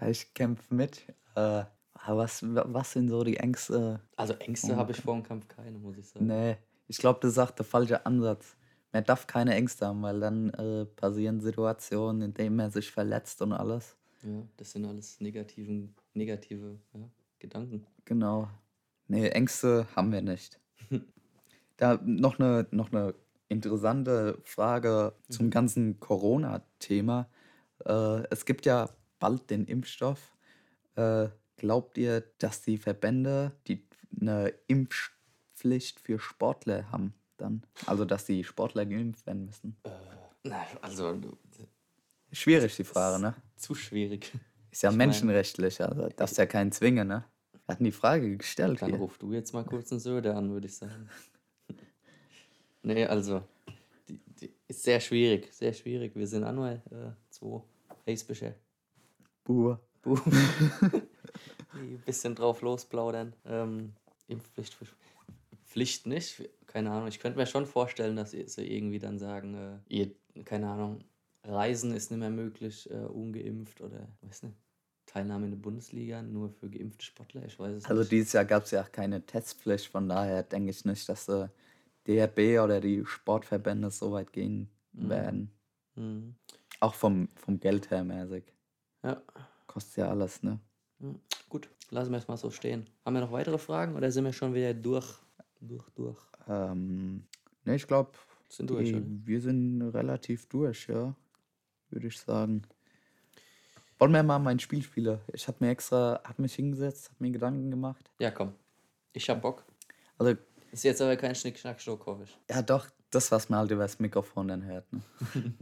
ja, 0.01 0.09
ich 0.09 0.35
kämpfe 0.35 0.75
mit. 0.75 1.03
Äh, 1.37 1.65
was, 2.07 2.43
was 2.43 2.93
sind 2.93 3.09
so 3.09 3.23
die 3.25 3.37
Ängste? 3.37 4.01
Also 4.17 4.35
Ängste 4.35 4.77
habe 4.77 4.93
ich 4.93 5.01
vor 5.01 5.15
dem 5.15 5.23
Kampf 5.23 5.49
keine, 5.49 5.79
muss 5.79 5.99
ich 5.99 6.09
sagen. 6.09 6.27
Nee, 6.27 6.57
ich 6.87 6.99
glaube, 6.99 7.19
das 7.21 7.37
ist 7.37 7.59
der 7.59 7.65
falsche 7.65 8.05
Ansatz. 8.07 8.57
Man 8.93 9.05
darf 9.05 9.27
keine 9.27 9.55
Ängste 9.55 9.87
haben, 9.87 10.03
weil 10.03 10.21
dann 10.21 10.51
äh, 10.51 10.87
passieren 10.87 11.41
Situationen, 11.41 12.23
in 12.23 12.35
denen 12.35 12.57
man 12.57 12.71
sich 12.71 12.91
verletzt 12.91 13.43
und 13.43 13.53
alles. 13.53 13.97
Ja, 14.23 14.43
das 14.57 14.73
sind 14.73 14.87
alles 14.87 15.21
negativen, 15.21 15.95
negative 16.15 16.79
ja, 16.95 17.01
Gedanken. 17.39 17.87
Genau. 18.05 18.49
Nee, 19.07 19.29
Ängste 19.29 19.87
haben 19.95 20.13
wir 20.13 20.23
nicht. 20.23 20.59
da 21.77 22.01
noch 22.03 22.39
eine, 22.39 22.67
noch 22.71 22.93
eine 22.93 23.15
interessante 23.49 24.39
Frage 24.45 25.15
zum 25.29 25.51
ganzen 25.51 26.01
Corona-Thema. 26.01 27.29
Äh, 27.85 28.23
es 28.31 28.45
gibt 28.45 28.67
ja 28.67 28.89
bald 29.19 29.51
den 29.51 29.67
Impfstoff. 29.67 30.33
Äh, 30.97 31.29
glaubt 31.59 31.99
ihr, 31.99 32.23
dass 32.39 32.63
die 32.63 32.79
Verbände 32.79 33.53
die 33.67 33.87
eine 34.21 34.55
Impfpflicht 34.67 36.01
für 36.01 36.19
Sportler 36.19 36.91
haben 36.91 37.15
dann? 37.37 37.63
Also 37.87 38.05
dass 38.05 38.25
die 38.25 38.43
Sportler 38.45 38.87
geimpft 38.87 39.27
werden 39.27 39.45
müssen? 39.45 39.77
Na, 40.45 40.67
also 40.81 41.21
Schwierig 42.33 42.77
die 42.77 42.85
Frage, 42.85 43.21
ne? 43.21 43.35
zu 43.57 43.75
schwierig. 43.75 44.33
Ist 44.71 44.83
ja 44.83 44.91
Ich 44.91 44.97
menschenrechtlich, 44.97 45.81
also 45.81 46.09
darfst 46.09 46.39
ja 46.39 46.47
keinen 46.47 46.73
zwingen, 46.73 47.09
ne? 47.09 47.25
Wir 47.53 47.75
hatten 47.75 47.85
die 47.85 47.93
Frage 47.93 48.37
gestellt 48.37 48.81
Dann 48.81 48.91
hier. 48.91 48.99
ruf 48.99 49.19
du 49.19 49.33
jetzt 49.33 49.53
mal 49.53 49.65
kurz 49.65 49.93
einen 49.93 50.01
Söder 50.01 50.37
an, 50.37 50.51
würde 50.51 50.67
ich 50.67 50.77
sagen. 50.77 51.09
nee, 52.83 53.05
also, 53.05 53.43
die, 54.09 54.21
die 54.41 54.53
ist 54.67 54.83
sehr 54.83 55.01
schwierig, 55.01 55.53
sehr 55.53 55.73
schwierig. 55.73 56.15
Wir 56.15 56.27
sind 56.27 56.45
auch 56.45 56.53
nur 56.53 56.71
äh, 56.71 56.81
zwei 57.31 57.63
Haysbücher. 58.07 58.55
Buh. 59.45 59.77
ein 61.73 62.03
bisschen 62.05 62.35
drauf 62.35 62.63
losplaudern. 62.63 63.35
Ähm, 63.45 63.93
Impfpflicht 64.27 64.77
Pflicht 65.67 66.07
nicht. 66.07 66.49
Keine 66.67 66.91
Ahnung. 66.91 67.09
Ich 67.09 67.21
könnte 67.21 67.39
mir 67.39 67.47
schon 67.47 67.67
vorstellen, 67.67 68.17
dass 68.17 68.33
sie 68.33 68.43
irgendwie 68.43 68.99
dann 68.99 69.19
sagen, 69.19 69.55
äh, 69.55 69.79
ihr, 69.89 70.11
keine 70.45 70.69
Ahnung, 70.69 71.05
Reisen 71.45 71.95
ist 71.95 72.11
nicht 72.11 72.21
mehr 72.21 72.31
möglich, 72.31 72.91
äh, 72.91 72.95
ungeimpft 72.95 73.81
oder 73.81 74.09
weiß 74.23 74.45
nicht. 74.45 74.57
Teilnahme 75.07 75.47
in 75.47 75.53
der 75.53 75.59
Bundesliga 75.59 76.21
nur 76.21 76.51
für 76.51 76.69
geimpfte 76.69 77.05
Sportler, 77.05 77.43
ich 77.47 77.59
weiß 77.59 77.77
es 77.77 77.85
Also 77.87 78.01
nicht. 78.01 78.13
dieses 78.13 78.33
Jahr 78.35 78.45
gab 78.45 78.65
es 78.65 78.73
ja 78.73 78.83
auch 78.83 78.93
keine 78.93 79.25
Testpflicht, 79.25 79.87
von 79.87 80.07
daher 80.07 80.43
denke 80.43 80.71
ich 80.71 80.85
nicht, 80.85 81.09
dass 81.09 81.29
äh, 81.29 81.49
DRB 82.07 82.63
oder 82.63 82.81
die 82.81 83.05
Sportverbände 83.07 83.91
so 83.91 84.13
weit 84.13 84.33
gehen 84.33 84.69
werden. 84.93 85.51
Mhm. 85.95 86.35
Auch 86.81 86.95
vom, 86.95 87.29
vom 87.37 87.59
Geld 87.59 87.91
her 87.91 88.05
mäßig. 88.05 88.45
Ja. 89.03 89.23
Kostet 89.79 89.97
ja 89.99 90.11
alles, 90.11 90.43
ne? 90.43 90.59
Ja, 90.99 91.15
Gut, 91.49 91.69
lassen 91.91 92.11
wir 92.11 92.19
es 92.19 92.27
mal 92.27 92.37
so 92.37 92.51
stehen. 92.51 92.91
Haben 93.05 93.15
wir 93.15 93.21
noch 93.21 93.31
weitere 93.31 93.59
Fragen 93.59 93.95
oder 93.95 94.11
sind 94.11 94.25
wir 94.25 94.33
schon 94.33 94.53
wieder 94.53 94.75
durch? 94.75 95.07
Durch, 95.61 95.89
durch. 95.91 96.19
Ähm, 96.49 97.23
ne, 97.65 97.77
ich 97.77 97.87
glaube, 97.87 98.11
wir 98.59 99.41
sind 99.41 99.83
relativ 99.95 100.47
durch, 100.49 100.89
ja. 100.89 101.15
Würde 101.91 102.09
ich 102.09 102.19
sagen. 102.19 102.63
Wollen 104.01 104.11
wir 104.11 104.25
mal 104.25 104.41
mein 104.41 104.59
Spiel 104.59 104.83
spielen? 104.83 105.21
Ich 105.33 105.47
habe 105.47 105.59
mir 105.61 105.71
extra, 105.71 106.21
hab 106.25 106.41
mich 106.41 106.57
hingesetzt, 106.57 107.11
habe 107.11 107.23
mir 107.23 107.31
Gedanken 107.31 107.71
gemacht. 107.71 108.11
Ja, 108.19 108.33
komm. 108.33 108.53
Ich 109.13 109.31
hab 109.31 109.41
Bock. 109.41 109.65
Also, 110.19 110.37
Ist 110.73 110.83
jetzt 110.83 111.01
aber 111.01 111.17
kein 111.17 111.37
Schnick, 111.37 111.57
Schnack, 111.57 111.81
Schnuck, 111.81 112.05
hoffe 112.05 112.25
ich. 112.25 112.37
ja 112.51 112.63
doch, 112.63 112.89
das, 113.11 113.31
was 113.31 113.49
man 113.49 113.61
halt 113.61 113.71
über 113.71 113.83
das 113.83 114.01
Mikrofon 114.01 114.49
dann 114.49 114.65
hört. 114.65 114.93
Ne? 114.93 115.03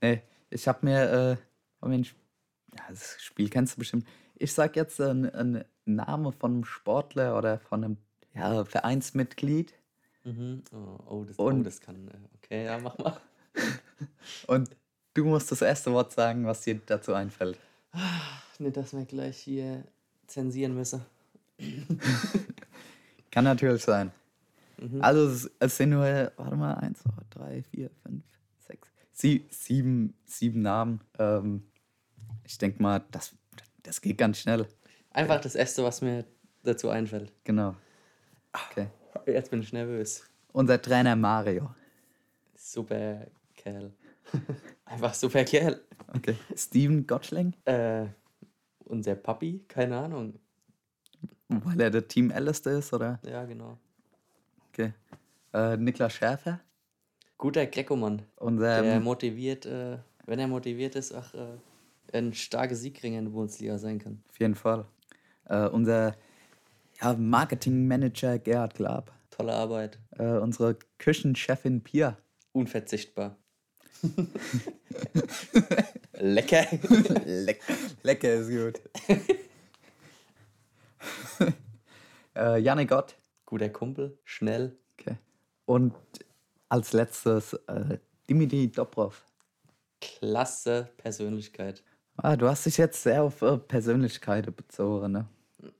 nee, 0.00 0.22
ich 0.48 0.66
habe 0.66 0.78
mir, 0.86 1.02
äh, 1.12 1.36
hab 1.82 1.88
mir 1.90 1.96
ein, 1.96 2.04
Sp- 2.08 2.23
ja, 2.76 2.82
das 2.88 3.16
Spiel 3.22 3.48
kennst 3.48 3.74
du 3.76 3.78
bestimmt. 3.80 4.06
Ich 4.36 4.52
sag 4.52 4.76
jetzt 4.76 5.00
einen, 5.00 5.30
einen 5.30 5.64
Namen 5.84 6.32
von 6.32 6.52
einem 6.52 6.64
Sportler 6.64 7.36
oder 7.38 7.58
von 7.58 7.84
einem 7.84 7.96
ja, 8.34 8.64
Vereinsmitglied 8.64 9.74
Mhm. 10.26 10.62
Oh, 10.72 10.98
oh, 11.06 11.24
das, 11.24 11.38
oh, 11.38 11.44
Und- 11.48 11.64
das 11.64 11.80
kann. 11.82 12.08
äh, 12.08 12.12
Okay, 12.36 12.64
ja, 12.64 12.78
mach 12.78 12.96
mal. 12.96 13.20
und 14.46 14.70
du 15.12 15.24
musst 15.26 15.52
das 15.52 15.60
erste 15.60 15.92
Wort 15.92 16.12
sagen, 16.12 16.46
was 16.46 16.62
dir 16.62 16.80
dazu 16.86 17.12
einfällt. 17.12 17.58
Nicht, 18.58 18.74
dass 18.78 18.94
wir 18.94 19.04
gleich 19.04 19.36
hier 19.36 19.84
zensieren 20.26 20.74
müssen. 20.74 21.02
Kann 23.30 23.44
natürlich 23.44 23.82
sein. 23.82 24.12
Also 25.00 25.28
es, 25.28 25.50
es 25.58 25.76
sind 25.76 25.90
nur, 25.90 26.02
warte 26.36 26.56
mal, 26.56 26.74
eins, 26.74 27.00
zwei, 27.02 27.12
drei, 27.30 27.62
vier, 27.62 27.90
fünf, 28.02 28.24
sechs, 28.66 28.88
sie, 29.12 29.44
sieben, 29.50 30.14
sieben 30.24 30.62
Namen. 30.62 31.00
Ähm, 31.18 31.64
ich 32.44 32.58
denke 32.58 32.82
mal, 32.82 33.02
das, 33.10 33.34
das 33.82 34.00
geht 34.00 34.18
ganz 34.18 34.38
schnell. 34.38 34.66
Einfach 35.10 35.40
das 35.40 35.54
Erste, 35.54 35.82
was 35.84 36.00
mir 36.02 36.24
dazu 36.62 36.88
einfällt. 36.88 37.32
Genau. 37.44 37.74
Okay. 38.70 38.88
Jetzt 39.26 39.50
bin 39.50 39.60
ich 39.62 39.72
nervös. 39.72 40.24
Unser 40.52 40.80
Trainer 40.80 41.16
Mario. 41.16 41.74
Super 42.54 43.26
Kerl. 43.56 43.92
Einfach 44.84 45.14
super 45.14 45.44
Kerl. 45.44 45.80
Okay. 46.14 46.36
Steven 46.56 47.06
Gottschling, 47.06 47.54
Äh, 47.64 48.06
unser 48.84 49.14
Papi, 49.14 49.64
keine 49.68 49.98
Ahnung. 49.98 50.38
weil 51.48 51.80
er 51.80 51.90
der 51.90 52.06
Team 52.06 52.30
Älteste 52.30 52.70
ist, 52.70 52.92
oder? 52.92 53.18
Ja, 53.24 53.44
genau. 53.44 53.78
Okay. 54.68 54.92
Äh, 55.52 55.76
Niklas 55.76 56.12
Schärfer, 56.14 56.60
Guter 57.38 57.66
Greco-Mann. 57.66 58.22
unser 58.36 58.82
Der 58.82 59.00
motiviert, 59.00 59.66
äh, 59.66 59.98
wenn 60.26 60.38
er 60.38 60.48
motiviert 60.48 60.94
ist, 60.96 61.12
auch 61.12 61.32
äh, 61.34 61.56
ein 62.14 62.32
starker 62.32 62.74
Siegringer 62.74 63.18
in 63.18 63.24
der 63.26 63.32
Bundesliga 63.32 63.78
sein 63.78 63.98
kann. 63.98 64.22
auf 64.28 64.38
jeden 64.38 64.54
Fall. 64.54 64.86
Äh, 65.46 65.66
unser 65.68 66.16
ja, 67.00 67.14
Marketingmanager 67.14 68.38
Gerhard 68.38 68.74
Glab. 68.74 69.12
Tolle 69.30 69.52
Arbeit. 69.52 69.98
Äh, 70.18 70.38
unsere 70.38 70.78
Küchenchefin 70.98 71.82
Pia. 71.82 72.16
Unverzichtbar. 72.52 73.36
Lecker. 76.12 76.66
Leck, 77.24 77.60
lecker 78.02 78.34
ist 78.34 78.50
gut. 78.50 78.80
äh, 82.36 82.58
Janne 82.58 82.86
Gott. 82.86 83.16
Guter 83.46 83.68
Kumpel. 83.70 84.18
Schnell. 84.24 84.76
Okay. 84.98 85.16
Und 85.66 85.94
als 86.68 86.92
letztes 86.92 87.54
äh, 87.66 87.98
Dimitri 88.28 88.70
Dobrov. 88.70 89.24
Klasse 90.00 90.90
Persönlichkeit. 90.98 91.82
Ah, 92.16 92.36
du 92.36 92.48
hast 92.48 92.66
dich 92.66 92.76
jetzt 92.76 93.02
sehr 93.02 93.22
auf 93.22 93.42
äh, 93.42 93.58
Persönlichkeiten 93.58 94.54
bezogen, 94.54 95.12
ne? 95.12 95.26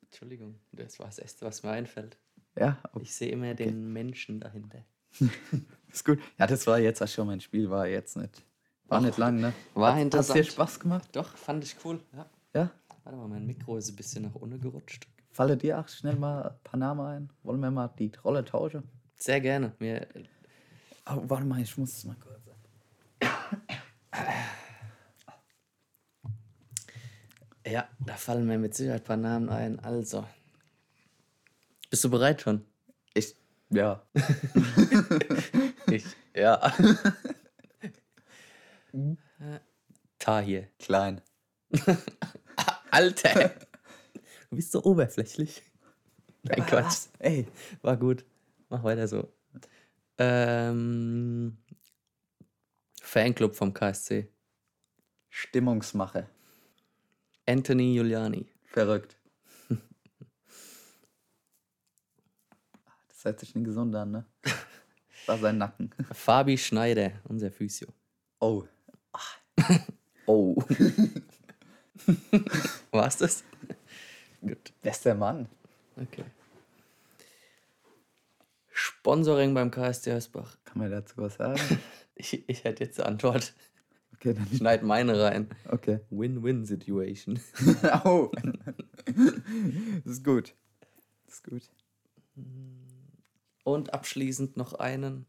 Entschuldigung, 0.02 0.56
das 0.72 0.98
war 0.98 1.06
das 1.06 1.18
Erste, 1.18 1.46
was 1.46 1.62
mir 1.62 1.70
einfällt. 1.70 2.16
Ja, 2.58 2.78
okay. 2.92 3.02
Ich 3.02 3.14
sehe 3.14 3.30
immer 3.30 3.54
den 3.54 3.92
Menschen 3.92 4.40
dahinter. 4.40 4.84
ist 5.90 6.04
gut. 6.04 6.18
Ja, 6.38 6.46
das 6.46 6.66
war 6.66 6.78
jetzt 6.78 7.02
auch 7.02 7.08
schon 7.08 7.26
mein 7.26 7.40
Spiel, 7.40 7.68
war 7.70 7.86
jetzt 7.86 8.16
nicht. 8.16 8.42
War 8.86 9.00
nicht 9.00 9.16
lang, 9.18 9.40
ne? 9.40 9.52
War 9.74 9.94
Hat- 9.94 10.02
interessant. 10.02 10.38
Hat's 10.38 10.46
dir 10.48 10.52
Spaß 10.52 10.80
gemacht? 10.80 11.08
Doch, 11.12 11.36
fand 11.36 11.64
ich 11.64 11.76
cool. 11.84 12.00
Ja. 12.12 12.26
Ja? 12.54 12.70
Warte 13.04 13.18
mal, 13.18 13.28
mein 13.28 13.46
Mikro 13.46 13.76
ist 13.76 13.90
ein 13.90 13.96
bisschen 13.96 14.24
nach 14.24 14.34
unten 14.34 14.60
gerutscht. 14.60 15.06
Falle 15.30 15.56
dir 15.56 15.78
auch 15.80 15.88
schnell 15.88 16.14
mal 16.16 16.42
ein 16.50 16.58
paar 16.62 16.78
Namen 16.78 17.00
ein? 17.06 17.30
Wollen 17.42 17.60
wir 17.60 17.70
mal 17.70 17.88
die 17.98 18.12
Rolle 18.22 18.44
tauschen? 18.44 18.84
Sehr 19.16 19.40
gerne. 19.40 19.72
Mir, 19.78 20.06
Oh, 21.06 21.22
warte 21.24 21.44
mal, 21.44 21.60
ich 21.60 21.76
muss 21.76 21.92
es 21.98 22.04
mal 22.04 22.16
kurz. 22.16 22.34
Ja, 27.66 27.88
da 28.04 28.14
fallen 28.16 28.46
mir 28.46 28.58
mit 28.58 28.74
Sicherheit 28.74 29.02
ein 29.02 29.04
paar 29.04 29.16
Namen 29.16 29.48
ein. 29.48 29.80
Also. 29.80 30.26
Bist 31.90 32.04
du 32.04 32.10
bereit 32.10 32.40
schon? 32.42 32.64
Ich, 33.14 33.34
ja. 33.70 34.02
Ich. 35.90 36.04
Ja. 36.34 36.72
Tahir. 40.18 40.68
Klein. 40.78 41.20
Alter! 42.90 43.54
Du 44.50 44.56
bist 44.56 44.72
so 44.72 44.82
oberflächlich. 44.82 45.62
Nein, 46.42 46.66
Quatsch. 46.66 47.08
Ey. 47.18 47.46
War 47.82 47.96
gut. 47.96 48.24
Mach 48.68 48.82
weiter 48.82 49.06
so. 49.06 49.32
Ähm, 50.18 51.58
Fanclub 53.02 53.54
vom 53.54 53.72
KSC. 53.72 54.28
Stimmungsmache. 55.28 56.28
Anthony 57.46 57.94
Giuliani. 57.94 58.46
Verrückt. 58.64 59.16
Das 63.08 63.24
hört 63.30 63.40
sich 63.40 63.54
nicht 63.54 63.64
gesund 63.64 63.94
an, 63.94 64.10
ne? 64.10 64.26
Das 64.42 64.54
war 65.26 65.38
sein 65.38 65.56
Nacken. 65.56 65.90
Fabi 66.12 66.58
Schneider, 66.58 67.12
unser 67.24 67.50
Physio. 67.50 67.88
Oh. 68.38 68.64
Oh. 70.26 70.56
War's 72.90 73.16
das? 73.16 73.44
Gut. 74.42 74.72
Bester 74.82 75.14
Mann. 75.14 75.48
Okay. 75.96 76.24
Sponsoring 78.70 79.54
beim 79.54 79.70
KSC 79.70 80.12
Hösbach. 80.12 80.58
Kann 80.64 80.78
man 80.78 80.90
dazu 80.90 81.14
was 81.16 81.36
sagen? 81.36 81.60
Ich, 82.16 82.48
ich 82.48 82.64
hätte 82.64 82.84
jetzt 82.84 82.98
die 82.98 83.02
Antwort. 83.02 83.54
Okay, 84.14 84.34
dann. 84.34 84.46
Schneid 84.48 84.82
meine 84.82 85.20
rein. 85.20 85.48
Okay. 85.68 86.00
Win-win-Situation. 86.10 87.40
oh. 88.04 88.30
Das 89.06 90.04
ist 90.04 90.24
gut. 90.24 90.54
Das 91.26 91.34
ist 91.36 91.44
gut. 91.44 91.70
Und 93.64 93.92
abschließend 93.92 94.56
noch 94.56 94.74
einen. 94.74 95.26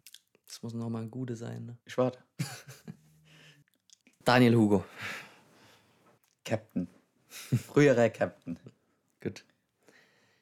Das 0.47 0.61
muss 0.61 0.73
noch 0.73 0.89
mal 0.89 1.01
ein 1.01 1.11
Gute 1.11 1.35
sein. 1.35 1.65
Ne? 1.65 1.77
Ich 1.85 1.97
warte. 1.97 2.19
Daniel 4.23 4.55
Hugo. 4.55 4.85
Captain. 6.43 6.87
Früherer 7.27 8.09
Captain. 8.09 8.59
Gut. 9.21 9.43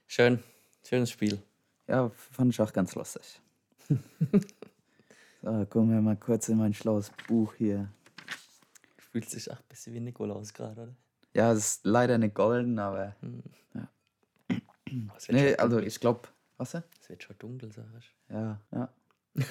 Schön. 0.07 0.43
Schönes 0.83 1.11
Spiel. 1.11 1.41
Ja, 1.87 2.09
fand 2.09 2.53
ich 2.53 2.61
auch 2.61 2.73
ganz 2.73 2.95
lustig. 2.95 3.41
so, 5.41 5.65
gucken 5.65 5.91
wir 5.91 6.01
mal 6.01 6.17
kurz 6.17 6.49
in 6.49 6.57
mein 6.57 6.73
schlaues 6.73 7.11
Buch 7.27 7.53
hier. 7.55 7.89
Fühlt 9.13 9.29
sich 9.29 9.51
auch 9.51 9.57
ein 9.57 9.63
bisschen 9.69 9.93
wie 9.93 9.99
Nikolaus 9.99 10.51
gerade, 10.55 10.81
oder? 10.81 10.95
Ja, 11.35 11.51
es 11.51 11.59
ist 11.59 11.85
leider 11.85 12.17
nicht 12.17 12.33
golden, 12.33 12.79
aber. 12.79 13.15
Es 15.15 15.27
wird, 15.27 15.37
Nee, 15.39 15.55
also 15.55 15.77
ich 15.79 15.99
glaube. 15.99 16.29
Was? 16.57 16.73
es 16.73 17.09
wird 17.09 17.21
schon 17.21 17.35
dunkel, 17.37 17.71
sag 17.71 17.85
ich. 17.99 18.15
Ja, 18.29 18.59
ja. 18.71 18.91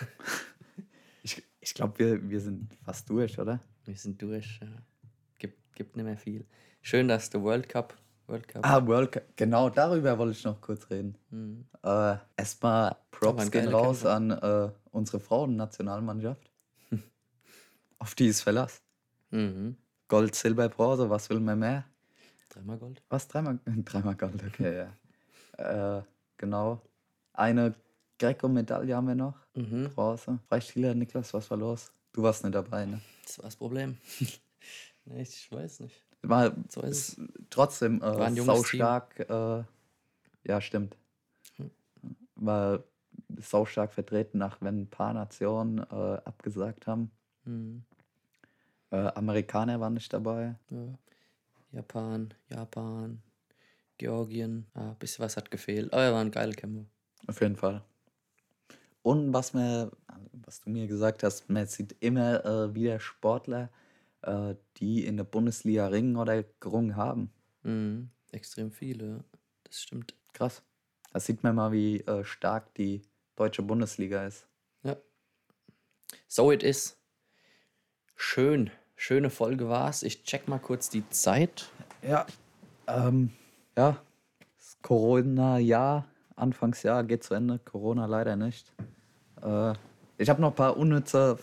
ich 1.23 1.45
ich 1.61 1.75
glaube, 1.75 1.97
wir, 2.01 2.29
wir 2.29 2.41
sind 2.41 2.75
fast 2.85 3.09
durch, 3.09 3.39
oder? 3.39 3.61
Wir 3.85 3.97
sind 3.97 4.21
durch. 4.21 4.59
Ja. 4.61 4.69
Gibt, 5.39 5.77
gibt 5.77 5.95
nicht 5.95 6.05
mehr 6.05 6.17
viel. 6.19 6.45
Schön, 6.81 7.07
dass 7.07 7.31
der 7.31 7.41
World 7.45 7.69
Cup. 7.69 7.97
World 8.27 8.49
Cup. 8.49 8.67
Ah, 8.67 8.85
World 8.85 9.13
Cup. 9.13 9.23
Genau, 9.37 9.71
darüber 9.71 10.19
wollte 10.19 10.37
ich 10.37 10.45
noch 10.45 10.61
kurz 10.61 10.91
reden. 10.91 11.17
Mhm. 11.31 11.67
Äh, 11.85 12.17
erstmal 12.37 12.97
Props 13.13 13.45
ein 13.45 13.51
gehen 13.53 13.69
raus 13.69 14.03
Kämpfer. 14.03 14.15
an 14.15 14.31
äh, 14.33 14.73
unsere 14.91 15.21
Frauen-Nationalmannschaft. 15.21 16.51
Auf 18.01 18.17
die 18.17 18.27
ist 18.27 18.41
Verlass. 18.41 18.83
Mhm. 19.33 19.77
Gold, 20.09 20.35
Silber, 20.35 20.69
Bronze, 20.69 21.09
was 21.09 21.29
will 21.31 21.41
man 21.41 21.59
mehr? 21.59 21.85
Dreimal 22.51 22.79
Gold. 22.79 23.03
Was? 23.09 23.27
Dreimal, 23.29 23.59
dreimal 23.85 24.15
Gold, 24.15 24.45
okay, 24.47 24.87
ja. 25.59 25.99
äh, 25.99 26.03
genau. 26.37 26.83
Eine 27.33 27.75
Greco-Medaille 28.19 28.95
haben 28.95 29.09
wir 29.09 29.15
noch. 29.15 29.39
Mhm. 29.55 29.91
Bronze. 29.95 30.39
Freistiller, 30.49 30.95
Niklas, 30.95 31.33
was 31.33 31.51
war 31.51 31.57
los? 31.57 31.91
Du 32.13 32.23
warst 32.23 32.45
nicht 32.45 32.55
dabei, 32.55 32.85
ne? 32.85 33.01
Das 33.25 33.39
war 33.39 33.47
das 33.47 33.57
Problem. 33.57 33.97
nee, 35.07 35.23
ich 35.23 35.51
weiß 35.51 35.81
nicht. 35.81 35.97
War 36.23 36.55
So 36.69 36.83
ist 36.83 37.19
trotzdem 37.51 38.01
War 38.03 38.21
äh, 38.21 38.25
ein 38.27 38.37
junges 38.37 38.59
saustark. 38.59 39.19
Äh, 39.19 39.65
ja, 40.45 40.61
stimmt. 40.61 40.97
Hm. 41.57 41.71
War 42.37 42.85
saustark 43.39 43.95
vertreten, 43.95 44.39
nach 44.39 44.61
wenn 44.61 44.83
ein 44.83 44.91
paar 44.91 45.15
Nationen 45.15 45.79
äh, 45.79 46.21
abgesagt 46.25 46.87
haben. 46.87 47.11
Mhm. 47.45 47.85
Äh, 48.93 49.11
Amerikaner 49.15 49.81
waren 49.81 49.95
nicht 49.95 50.13
dabei. 50.13 50.55
Ja. 50.71 50.99
Japan, 51.73 52.35
Japan, 52.51 53.23
Georgien. 53.97 54.67
Ah, 54.75 54.91
ein 54.91 54.97
bisschen 54.97 55.25
was 55.25 55.37
hat 55.37 55.51
gefehlt. 55.51 55.91
Aber 55.93 56.03
er 56.03 56.13
war 56.13 56.21
ein 56.21 56.31
geiler 56.31 56.53
Kämpfer. 56.53 56.85
Auf 57.27 57.41
jeden 57.41 57.57
Fall. 57.57 57.83
Und 59.03 59.33
was 59.33 59.55
mir, 59.55 59.91
was 60.33 60.61
du 60.61 60.71
mir 60.71 60.87
gesagt 60.87 61.23
hast, 61.23 61.49
man 61.49 61.67
sieht 61.67 61.97
immer 62.01 62.45
äh, 62.45 62.75
wieder 62.75 63.01
Sportler, 63.01 63.71
äh, 64.21 64.55
die 64.77 65.07
in 65.07 65.17
der 65.17 65.25
Bundesliga 65.25 65.87
ringen 65.87 66.17
oder 66.17 66.43
gerungen 66.61 66.95
haben. 66.95 67.33
Mhm. 67.63 68.11
Extrem 68.31 68.71
viele. 68.71 69.25
Das 69.65 69.81
stimmt. 69.81 70.15
Krass. 70.35 70.63
Da 71.13 71.21
sieht 71.21 71.43
man 71.43 71.55
mal, 71.55 71.73
wie 71.73 72.01
äh, 72.01 72.25
stark 72.25 72.75
die 72.75 73.03
deutsche 73.37 73.63
Bundesliga 73.63 74.27
ist. 74.27 74.47
Ja. 74.83 74.97
So 76.29 76.53
it 76.53 76.63
is. 76.63 76.99
Schön. 78.17 78.71
Schöne 79.05 79.31
Folge 79.31 79.69
war's. 79.69 80.05
Ich 80.05 80.23
check 80.23 80.47
mal 80.47 80.61
kurz 80.61 80.89
die 80.89 81.03
Zeit. 81.11 81.73
Ja. 82.03 82.25
Ähm, 82.87 83.33
ja. 83.77 84.01
Das 84.57 84.79
Corona-Jahr, 84.81 86.07
Anfangsjahr 86.37 87.03
geht 87.03 87.25
zu 87.25 87.35
Ende. 87.35 87.59
Corona 87.59 88.07
leider 88.07 88.37
nicht. 88.37 88.73
Äh, 89.43 89.73
ich 90.19 90.31
habe 90.31 90.41
noch 90.41 90.51
ein 90.51 90.55
paar 90.55 90.77
unnütze 90.77 91.37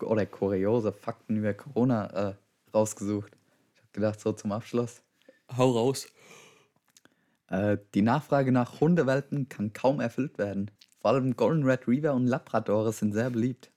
oder 0.00 0.24
kuriose 0.24 0.90
Fakten 0.90 1.36
über 1.36 1.52
Corona 1.52 2.30
äh, 2.30 2.34
rausgesucht. 2.72 3.36
Ich 3.74 3.80
habe 3.82 3.92
gedacht, 3.92 4.18
so 4.18 4.32
zum 4.32 4.52
Abschluss. 4.52 5.02
Hau 5.54 5.70
raus. 5.70 6.06
Äh, 7.48 7.76
die 7.92 8.00
Nachfrage 8.00 8.52
nach 8.52 8.80
Hundewelpen 8.80 9.50
kann 9.50 9.74
kaum 9.74 10.00
erfüllt 10.00 10.38
werden. 10.38 10.70
Vor 11.02 11.10
allem 11.10 11.36
Golden 11.36 11.64
Retriever 11.64 12.14
und 12.14 12.26
Labradore 12.26 12.90
sind 12.90 13.12
sehr 13.12 13.28
beliebt. 13.28 13.70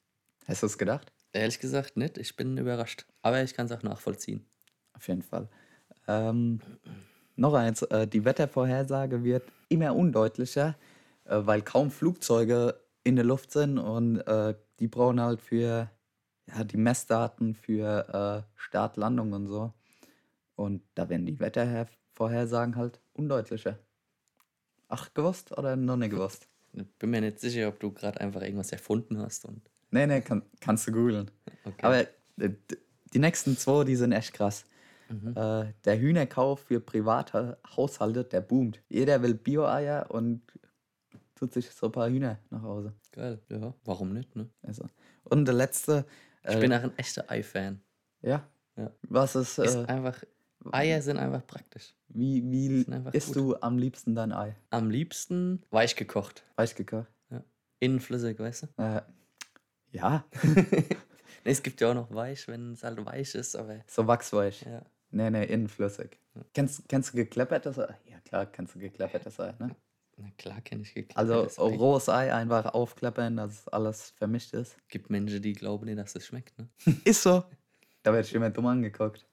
Hast 0.47 0.63
du 0.63 0.67
es 0.67 0.77
gedacht? 0.77 1.11
Ehrlich 1.33 1.59
gesagt 1.59 1.97
nicht. 1.97 2.17
Ich 2.17 2.37
bin 2.37 2.57
überrascht. 2.57 3.05
Aber 3.25 3.41
ich 3.41 3.55
kann 3.55 3.65
es 3.65 3.71
auch 3.71 3.81
nachvollziehen. 3.81 4.45
Auf 4.93 5.07
jeden 5.07 5.23
Fall. 5.23 5.49
Ähm, 6.07 6.59
noch 7.35 7.55
eins, 7.55 7.81
äh, 7.81 8.05
die 8.07 8.23
Wettervorhersage 8.23 9.23
wird 9.23 9.41
immer 9.67 9.95
undeutlicher, 9.95 10.75
äh, 11.23 11.39
weil 11.39 11.63
kaum 11.63 11.89
Flugzeuge 11.89 12.79
in 13.03 13.15
der 13.15 13.25
Luft 13.25 13.51
sind 13.51 13.79
und 13.79 14.19
äh, 14.27 14.53
die 14.79 14.87
brauchen 14.87 15.19
halt 15.19 15.41
für 15.41 15.89
ja, 16.47 16.63
die 16.63 16.77
Messdaten 16.77 17.55
für 17.55 18.45
äh, 18.45 18.59
Start, 18.59 18.95
Landung 18.95 19.33
und 19.33 19.47
so. 19.47 19.73
Und 20.55 20.83
da 20.93 21.09
werden 21.09 21.25
die 21.25 21.39
Wettervorhersagen 21.39 22.75
halt 22.75 22.99
undeutlicher. 23.13 23.79
Ach, 24.87 25.11
gewusst 25.15 25.51
oder 25.57 25.75
noch 25.75 25.97
nicht 25.97 26.11
gewusst? 26.11 26.47
Bin 26.99 27.09
mir 27.09 27.21
nicht 27.21 27.39
sicher, 27.39 27.69
ob 27.69 27.79
du 27.79 27.91
gerade 27.91 28.21
einfach 28.21 28.43
irgendwas 28.43 28.71
erfunden 28.71 29.17
hast. 29.17 29.45
Und 29.45 29.63
Nee, 29.89 30.05
nee, 30.05 30.21
kann, 30.21 30.43
kannst 30.59 30.87
du 30.87 30.91
googeln. 30.91 31.31
okay. 31.63 31.81
Aber 31.81 31.99
äh, 32.37 32.53
die 33.15 33.19
nächsten 33.19 33.57
zwei, 33.57 33.83
die 33.83 33.95
sind 33.95 34.11
echt 34.11 34.33
krass. 34.33 34.65
Äh, 35.09 35.73
der 35.85 35.99
Hühnerkauf 35.99 36.59
für 36.61 36.79
private 36.79 37.57
Haushalte, 37.75 38.23
der 38.23 38.41
boomt. 38.41 38.81
Jeder 38.89 39.21
will 39.21 39.33
Bio-Eier 39.35 40.07
und 40.09 40.41
tut 41.35 41.53
sich 41.53 41.69
so 41.69 41.87
ein 41.87 41.91
paar 41.91 42.09
Hühner 42.09 42.39
nach 42.49 42.61
Hause. 42.63 42.93
Geil. 43.11 43.39
Ja, 43.49 43.73
warum 43.83 44.13
nicht, 44.13 44.35
ne? 44.35 44.49
Also. 44.63 44.85
Und 45.23 45.45
der 45.45 45.53
letzte, 45.55 46.05
Ich 46.43 46.55
äh, 46.55 46.59
bin 46.59 46.73
auch 46.73 46.83
ein 46.83 46.97
echter 46.97 47.29
Ei-Fan. 47.29 47.81
ja, 48.21 48.47
Ja. 48.77 48.91
was 49.03 49.35
ist, 49.35 49.59
Ist 49.59 49.75
äh, 49.75 49.85
einfach, 49.85 50.23
Eier 50.71 51.01
sind 51.03 51.17
einfach 51.17 51.45
praktisch. 51.45 51.93
wie, 52.07 52.43
wie 52.51 52.85
isst 53.13 53.27
gut. 53.27 53.35
du 53.35 53.55
am 53.61 53.77
liebsten 53.77 54.15
dein 54.15 54.31
Ei? 54.31 54.55
Am 54.71 54.89
liebsten 54.89 55.61
weich 55.69 55.95
gekocht. 55.95 56.43
Weich 56.55 56.73
gekocht? 56.75 57.07
Innen 57.79 57.99
flüssig, 57.99 58.39
weißt 58.39 58.63
du? 58.77 58.81
Äh, 58.83 59.01
ja, 59.91 60.25
Nee, 61.45 61.51
es 61.51 61.63
gibt 61.63 61.79
ja 61.79 61.91
auch 61.91 61.95
noch 61.95 62.13
weich, 62.13 62.47
wenn 62.47 62.73
es 62.73 62.83
halt 62.83 63.05
weich 63.05 63.35
ist, 63.35 63.55
aber 63.55 63.79
so 63.87 64.05
wachsweich. 64.07 64.63
ja. 64.63 64.81
Nee, 65.11 65.29
nee, 65.29 65.45
innenflüssig. 65.45 66.19
Kennst, 66.53 66.89
kennst 66.89 67.13
du 67.13 67.17
geklappertes 67.17 67.79
Ei? 67.79 67.95
Ja, 68.05 68.19
klar, 68.25 68.45
kennst 68.47 68.75
du 68.75 68.79
geklappertes 68.79 69.39
Ei, 69.39 69.53
ne? 69.59 69.73
Na 70.17 70.29
klar 70.37 70.59
kenne 70.61 70.81
ich 70.81 70.93
geklappt. 70.93 71.17
Also 71.17 71.43
rohes 71.63 72.09
Ei 72.09 72.33
einfach 72.33 72.73
aufklappern, 72.73 73.37
dass 73.37 73.67
alles 73.69 74.09
vermischt 74.11 74.53
ist. 74.53 74.75
gibt 74.89 75.09
Menschen, 75.09 75.41
die 75.41 75.53
glauben 75.53 75.85
nicht, 75.85 75.99
dass 75.99 76.15
es 76.15 76.25
schmeckt, 76.25 76.57
ne? 76.57 76.67
Ist 77.05 77.21
so. 77.23 77.43
Da 78.03 78.11
werde 78.11 78.27
ich 78.27 78.33
immer 78.33 78.49
dumm 78.49 78.65
angeguckt. 78.65 79.25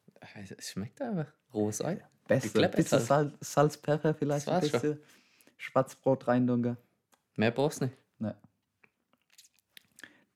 Es 0.59 0.71
schmeckt 0.71 1.01
einfach. 1.01 1.33
Rohes 1.53 1.83
Ei. 1.83 2.01
Beste. 2.29 2.69
Bisschen 2.69 2.99
halt. 2.99 3.07
Salz, 3.09 3.35
Salz, 3.41 3.77
Pfeffer 3.77 4.15
vielleicht 4.15 4.49
ein 4.49 4.61
schon. 4.63 4.71
bisschen. 4.71 4.99
Schwarzbrot 5.57 6.29
reindunken. 6.29 6.77
Mehr 7.37 7.51
brauchst 7.51 7.81
du 7.81 7.87
nicht. 7.87 7.97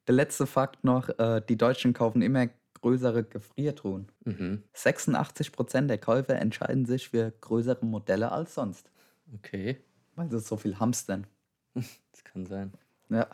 Der 0.07 0.15
letzte 0.15 0.47
Fakt 0.47 0.85
noch, 0.85 1.09
äh, 1.19 1.43
die 1.49 1.57
Deutschen 1.57 1.93
kaufen 1.93 2.23
immer 2.23 2.49
größere 2.81 3.25
Gefriertruhen. 3.25 4.09
Mhm. 4.25 4.63
86% 4.75 5.89
der 5.89 5.99
Käufer 5.99 6.37
entscheiden 6.37 6.87
sich 6.87 7.09
für 7.09 7.33
größere 7.41 7.85
Modelle 7.85 8.31
als 8.31 8.55
sonst. 8.55 8.91
Okay. 9.35 9.79
Weil 10.15 10.31
sie 10.31 10.39
so 10.39 10.57
viel 10.57 10.79
hamstern. 10.79 11.27
Das 11.75 12.25
kann 12.25 12.47
sein. 12.47 12.73
Ja. 13.09 13.27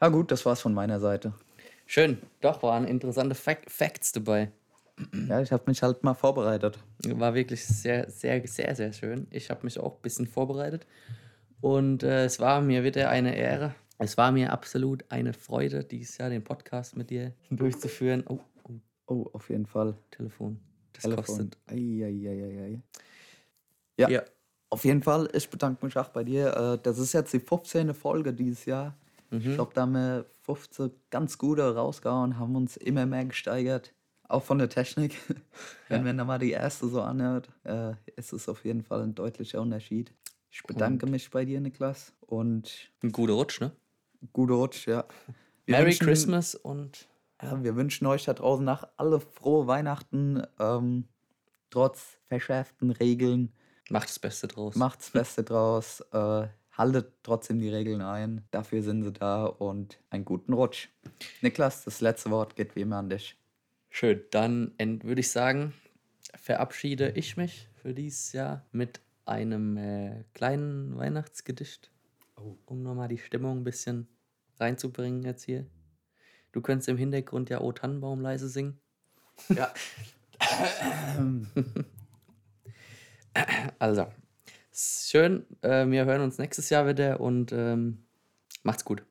Ja 0.00 0.08
gut, 0.08 0.30
das 0.30 0.44
war's 0.46 0.60
von 0.60 0.74
meiner 0.74 0.98
Seite. 1.00 1.32
Schön. 1.86 2.18
Doch, 2.40 2.62
waren 2.62 2.86
interessante 2.86 3.34
Fac 3.34 3.70
Facts 3.70 4.12
dabei. 4.12 4.50
Ja, 5.28 5.40
ich 5.40 5.52
habe 5.52 5.64
mich 5.66 5.82
halt 5.82 6.02
mal 6.02 6.14
vorbereitet. 6.14 6.78
War 7.04 7.34
wirklich 7.34 7.64
sehr, 7.66 8.08
sehr, 8.10 8.46
sehr, 8.46 8.74
sehr 8.74 8.92
schön. 8.92 9.26
Ich 9.30 9.50
habe 9.50 9.64
mich 9.64 9.78
auch 9.78 9.96
ein 9.96 10.02
bisschen 10.02 10.26
vorbereitet. 10.26 10.86
Und 11.60 12.02
äh, 12.02 12.24
es 12.24 12.40
war 12.40 12.60
mir 12.60 12.84
wieder 12.84 13.08
eine 13.08 13.36
Ehre. 13.36 13.74
Es 14.02 14.16
war 14.16 14.32
mir 14.32 14.52
absolut 14.52 15.04
eine 15.10 15.32
Freude, 15.32 15.84
dieses 15.84 16.18
Jahr 16.18 16.30
den 16.30 16.42
Podcast 16.44 16.96
mit 16.96 17.10
dir 17.10 17.32
durchzuführen. 17.50 18.24
Oh, 18.28 18.40
oh 18.64 18.72
Oh, 19.06 19.30
auf 19.32 19.50
jeden 19.50 19.66
Fall. 19.66 19.94
Telefon. 20.10 20.58
Das 20.92 21.02
Telefon. 21.02 21.24
kostet. 21.24 21.58
Eieieiei. 21.66 22.80
Ja, 23.98 24.08
Ja. 24.08 24.22
auf 24.70 24.84
jeden 24.84 25.02
Fall. 25.02 25.28
Ich 25.34 25.50
bedanke 25.50 25.84
mich 25.84 25.96
auch 25.98 26.08
bei 26.08 26.24
dir. 26.24 26.56
Äh, 26.56 26.78
Das 26.82 26.98
ist 26.98 27.12
jetzt 27.12 27.32
die 27.32 27.40
15. 27.40 27.94
Folge 27.94 28.32
dieses 28.32 28.64
Jahr. 28.64 28.96
Ich 29.30 29.44
glaube, 29.54 29.72
da 29.74 29.82
haben 29.82 29.92
wir 29.92 30.26
15 30.42 30.90
ganz 31.08 31.38
gute 31.38 31.74
rausgehauen, 31.74 32.38
haben 32.38 32.54
uns 32.54 32.76
immer 32.76 33.06
mehr 33.06 33.24
gesteigert. 33.24 33.94
Auch 34.28 34.42
von 34.42 34.58
der 34.58 34.68
Technik. 34.68 35.16
Wenn 35.88 36.04
man 36.04 36.18
da 36.18 36.24
mal 36.24 36.38
die 36.38 36.50
erste 36.50 36.86
so 36.88 37.00
anhört, 37.00 37.48
äh, 37.64 37.94
ist 38.16 38.32
es 38.34 38.48
auf 38.48 38.64
jeden 38.66 38.82
Fall 38.82 39.02
ein 39.02 39.14
deutlicher 39.14 39.60
Unterschied. 39.62 40.12
Ich 40.50 40.62
bedanke 40.64 41.06
mich 41.06 41.30
bei 41.30 41.46
dir, 41.46 41.60
Niklas. 41.62 42.12
Und 42.20 42.90
Ein 43.02 43.10
guter 43.12 43.32
Rutsch, 43.34 43.60
ne? 43.62 43.72
Gute 44.32 44.52
Rutsch, 44.54 44.86
ja. 44.86 45.04
Wir 45.64 45.76
Merry 45.76 45.86
wünschen- 45.86 46.06
Christmas 46.06 46.54
und 46.54 47.08
Ja, 47.42 47.62
wir 47.62 47.74
wünschen 47.76 48.06
euch 48.06 48.24
da 48.24 48.34
draußen 48.34 48.64
nach 48.64 48.88
alle 48.96 49.18
frohe 49.20 49.66
Weihnachten, 49.66 50.42
ähm, 50.60 51.08
trotz 51.70 52.18
verschärften 52.28 52.90
Regeln. 52.90 53.52
Macht 53.90 54.08
das 54.08 54.18
Beste 54.18 54.46
draus. 54.48 54.76
Macht 54.76 55.00
das 55.00 55.10
Beste 55.12 55.42
draus. 55.42 56.00
Äh, 56.12 56.46
haltet 56.72 57.12
trotzdem 57.22 57.58
die 57.58 57.68
Regeln 57.68 58.00
ein. 58.00 58.44
Dafür 58.50 58.82
sind 58.82 59.02
sie 59.04 59.12
da 59.12 59.44
und 59.46 59.98
einen 60.10 60.24
guten 60.24 60.52
Rutsch. 60.52 60.88
Niklas, 61.42 61.84
das 61.84 62.00
letzte 62.00 62.30
Wort 62.30 62.56
geht 62.56 62.76
wie 62.76 62.80
immer 62.82 62.96
an 62.96 63.10
dich. 63.10 63.36
Schön. 63.90 64.22
Dann 64.30 64.72
würde 64.78 65.20
ich 65.20 65.30
sagen, 65.30 65.74
verabschiede 66.40 67.10
ich 67.10 67.36
mich 67.36 67.68
für 67.82 67.92
dieses 67.92 68.32
Jahr 68.32 68.64
mit 68.72 69.00
einem 69.26 69.76
äh, 69.76 70.24
kleinen 70.32 70.96
Weihnachtsgedicht, 70.96 71.90
oh. 72.42 72.58
um 72.66 72.82
nochmal 72.82 73.08
die 73.08 73.18
Stimmung 73.18 73.58
ein 73.58 73.64
bisschen 73.64 74.08
reinzubringen 74.58 75.22
jetzt 75.22 75.44
hier. 75.44 75.66
Du 76.52 76.60
könntest 76.60 76.88
im 76.88 76.98
Hintergrund 76.98 77.50
ja 77.50 77.60
O 77.60 77.72
Tannenbaum 77.72 78.20
leise 78.20 78.48
singen. 78.48 78.78
Ja. 79.48 79.72
also, 83.78 84.06
schön. 84.72 85.46
Äh, 85.62 85.88
wir 85.88 86.04
hören 86.04 86.20
uns 86.20 86.38
nächstes 86.38 86.70
Jahr 86.70 86.86
wieder 86.86 87.20
und 87.20 87.52
ähm, 87.52 88.04
macht's 88.62 88.84
gut. 88.84 89.04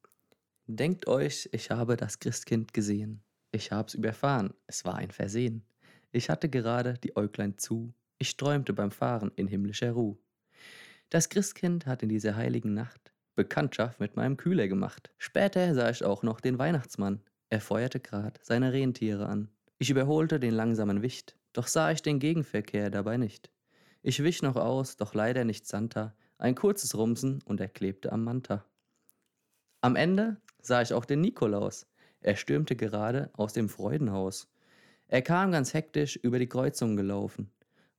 Denkt 0.68 1.08
euch, 1.08 1.50
ich 1.52 1.72
habe 1.72 1.98
das 1.98 2.20
Christkind 2.20 2.74
gesehen. 2.74 3.24
Ich 3.52 3.72
hab's 3.72 3.96
überfahren. 3.96 4.54
Es 4.68 4.86
war 4.86 4.96
ein 4.96 5.12
Versehen. 5.12 5.66
Ich 6.12 6.30
hatte 6.30 6.48
gerade 6.48 6.98
die 7.00 7.18
Äuglein 7.18 7.58
zu. 7.58 7.94
Ich 8.20 8.38
träumte 8.38 8.74
beim 8.74 8.92
Fahren 8.92 9.32
in 9.36 9.48
himmlischer 9.48 9.92
Ruhe. 9.92 10.18
Das 11.10 11.28
Christkind 11.28 11.88
hat 11.88 12.04
in 12.04 12.10
dieser 12.10 12.36
heiligen 12.36 12.74
Nacht 12.74 13.11
Bekanntschaft 13.42 14.00
mit 14.00 14.16
meinem 14.16 14.38
Kühler 14.38 14.68
gemacht. 14.68 15.10
Später 15.18 15.74
sah 15.74 15.90
ich 15.90 16.04
auch 16.04 16.22
noch 16.22 16.42
den 16.42 16.60
Weihnachtsmann. 16.60 17.24
Er 17.50 17.60
feuerte 17.60 18.00
grad 18.00 18.40
seine 18.44 18.72
Rentiere 18.72 19.26
an. 19.26 19.50
Ich 19.80 19.90
überholte 19.90 20.40
den 20.40 20.54
langsamen 20.54 21.02
Wicht, 21.02 21.36
doch 21.54 21.66
sah 21.66 21.90
ich 21.90 22.04
den 22.04 22.20
Gegenverkehr 22.20 22.92
dabei 22.92 23.18
nicht. 23.18 23.50
Ich 24.04 24.22
wich 24.24 24.44
noch 24.44 24.58
aus, 24.58 24.96
doch 24.96 25.16
leider 25.16 25.44
nicht 25.44 25.66
Santa, 25.66 26.14
ein 26.38 26.54
kurzes 26.54 26.96
Rumsen 26.96 27.42
und 27.46 27.60
er 27.60 27.68
klebte 27.68 28.12
am 28.12 28.24
Manta. 28.24 28.64
Am 29.82 29.96
Ende 29.96 30.38
sah 30.62 30.84
ich 30.84 30.94
auch 30.94 31.06
den 31.06 31.22
Nikolaus. 31.22 31.88
Er 32.20 32.36
stürmte 32.36 32.76
gerade 32.76 33.32
aus 33.34 33.54
dem 33.54 33.70
Freudenhaus. 33.70 34.54
Er 35.08 35.24
kam 35.24 35.52
ganz 35.52 35.74
hektisch 35.74 36.16
über 36.16 36.38
die 36.38 36.48
Kreuzung 36.48 36.96
gelaufen, 36.96 37.52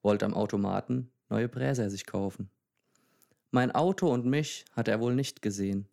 wollte 0.03 0.24
am 0.24 0.34
Automaten 0.34 1.11
neue 1.28 1.49
Bräser 1.49 1.90
sich 1.90 2.07
kaufen. 2.07 2.49
Mein 3.55 3.70
Auto 3.70 4.11
und 4.11 4.24
mich 4.24 4.64
hat 4.72 4.88
er 4.88 4.98
wohl 4.98 5.14
nicht 5.14 5.42
gesehen. 5.42 5.86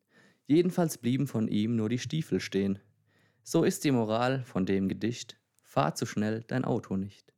Jedenfalls 0.48 0.98
blieben 0.98 1.28
von 1.28 1.50
ihm 1.50 1.76
nur 1.76 1.90
die 1.90 2.00
Stiefel 2.00 2.40
stehen. 2.40 2.80
So 3.44 3.66
ist 3.66 3.84
die 3.84 3.92
Moral 3.92 4.46
von 4.46 4.66
dem 4.66 4.88
Gedicht, 4.88 5.38
fahr 5.62 5.94
zu 5.94 6.06
schnell 6.06 6.46
dein 6.48 6.64
Auto 6.64 6.96
nicht. 6.96 7.34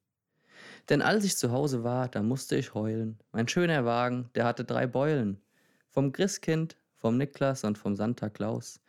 Denn 0.90 1.02
als 1.02 1.26
ich 1.26 1.38
zu 1.38 1.52
Hause 1.52 1.84
war, 1.84 2.08
da 2.08 2.22
musste 2.22 2.56
ich 2.56 2.76
heulen. 2.76 3.18
Mein 3.32 3.48
schöner 3.48 3.84
Wagen, 3.84 4.30
der 4.36 4.46
hatte 4.46 4.64
drei 4.64 4.86
Beulen. 4.86 5.42
Vom 5.90 6.12
Christkind, 6.12 6.78
vom 6.94 7.18
Niklas 7.18 7.64
und 7.64 7.80
vom 7.80 7.96
Santa 7.96 8.30
Claus. 8.30 8.80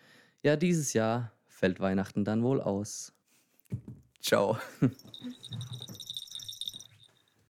Ja, 0.43 0.57
dieses 0.57 0.93
Jahr 0.93 1.33
fällt 1.47 1.81
Weihnachten 1.81 2.27
dann 2.27 2.43
wohl 2.43 2.61
aus. 2.61 3.15
Ciao. 4.21 4.59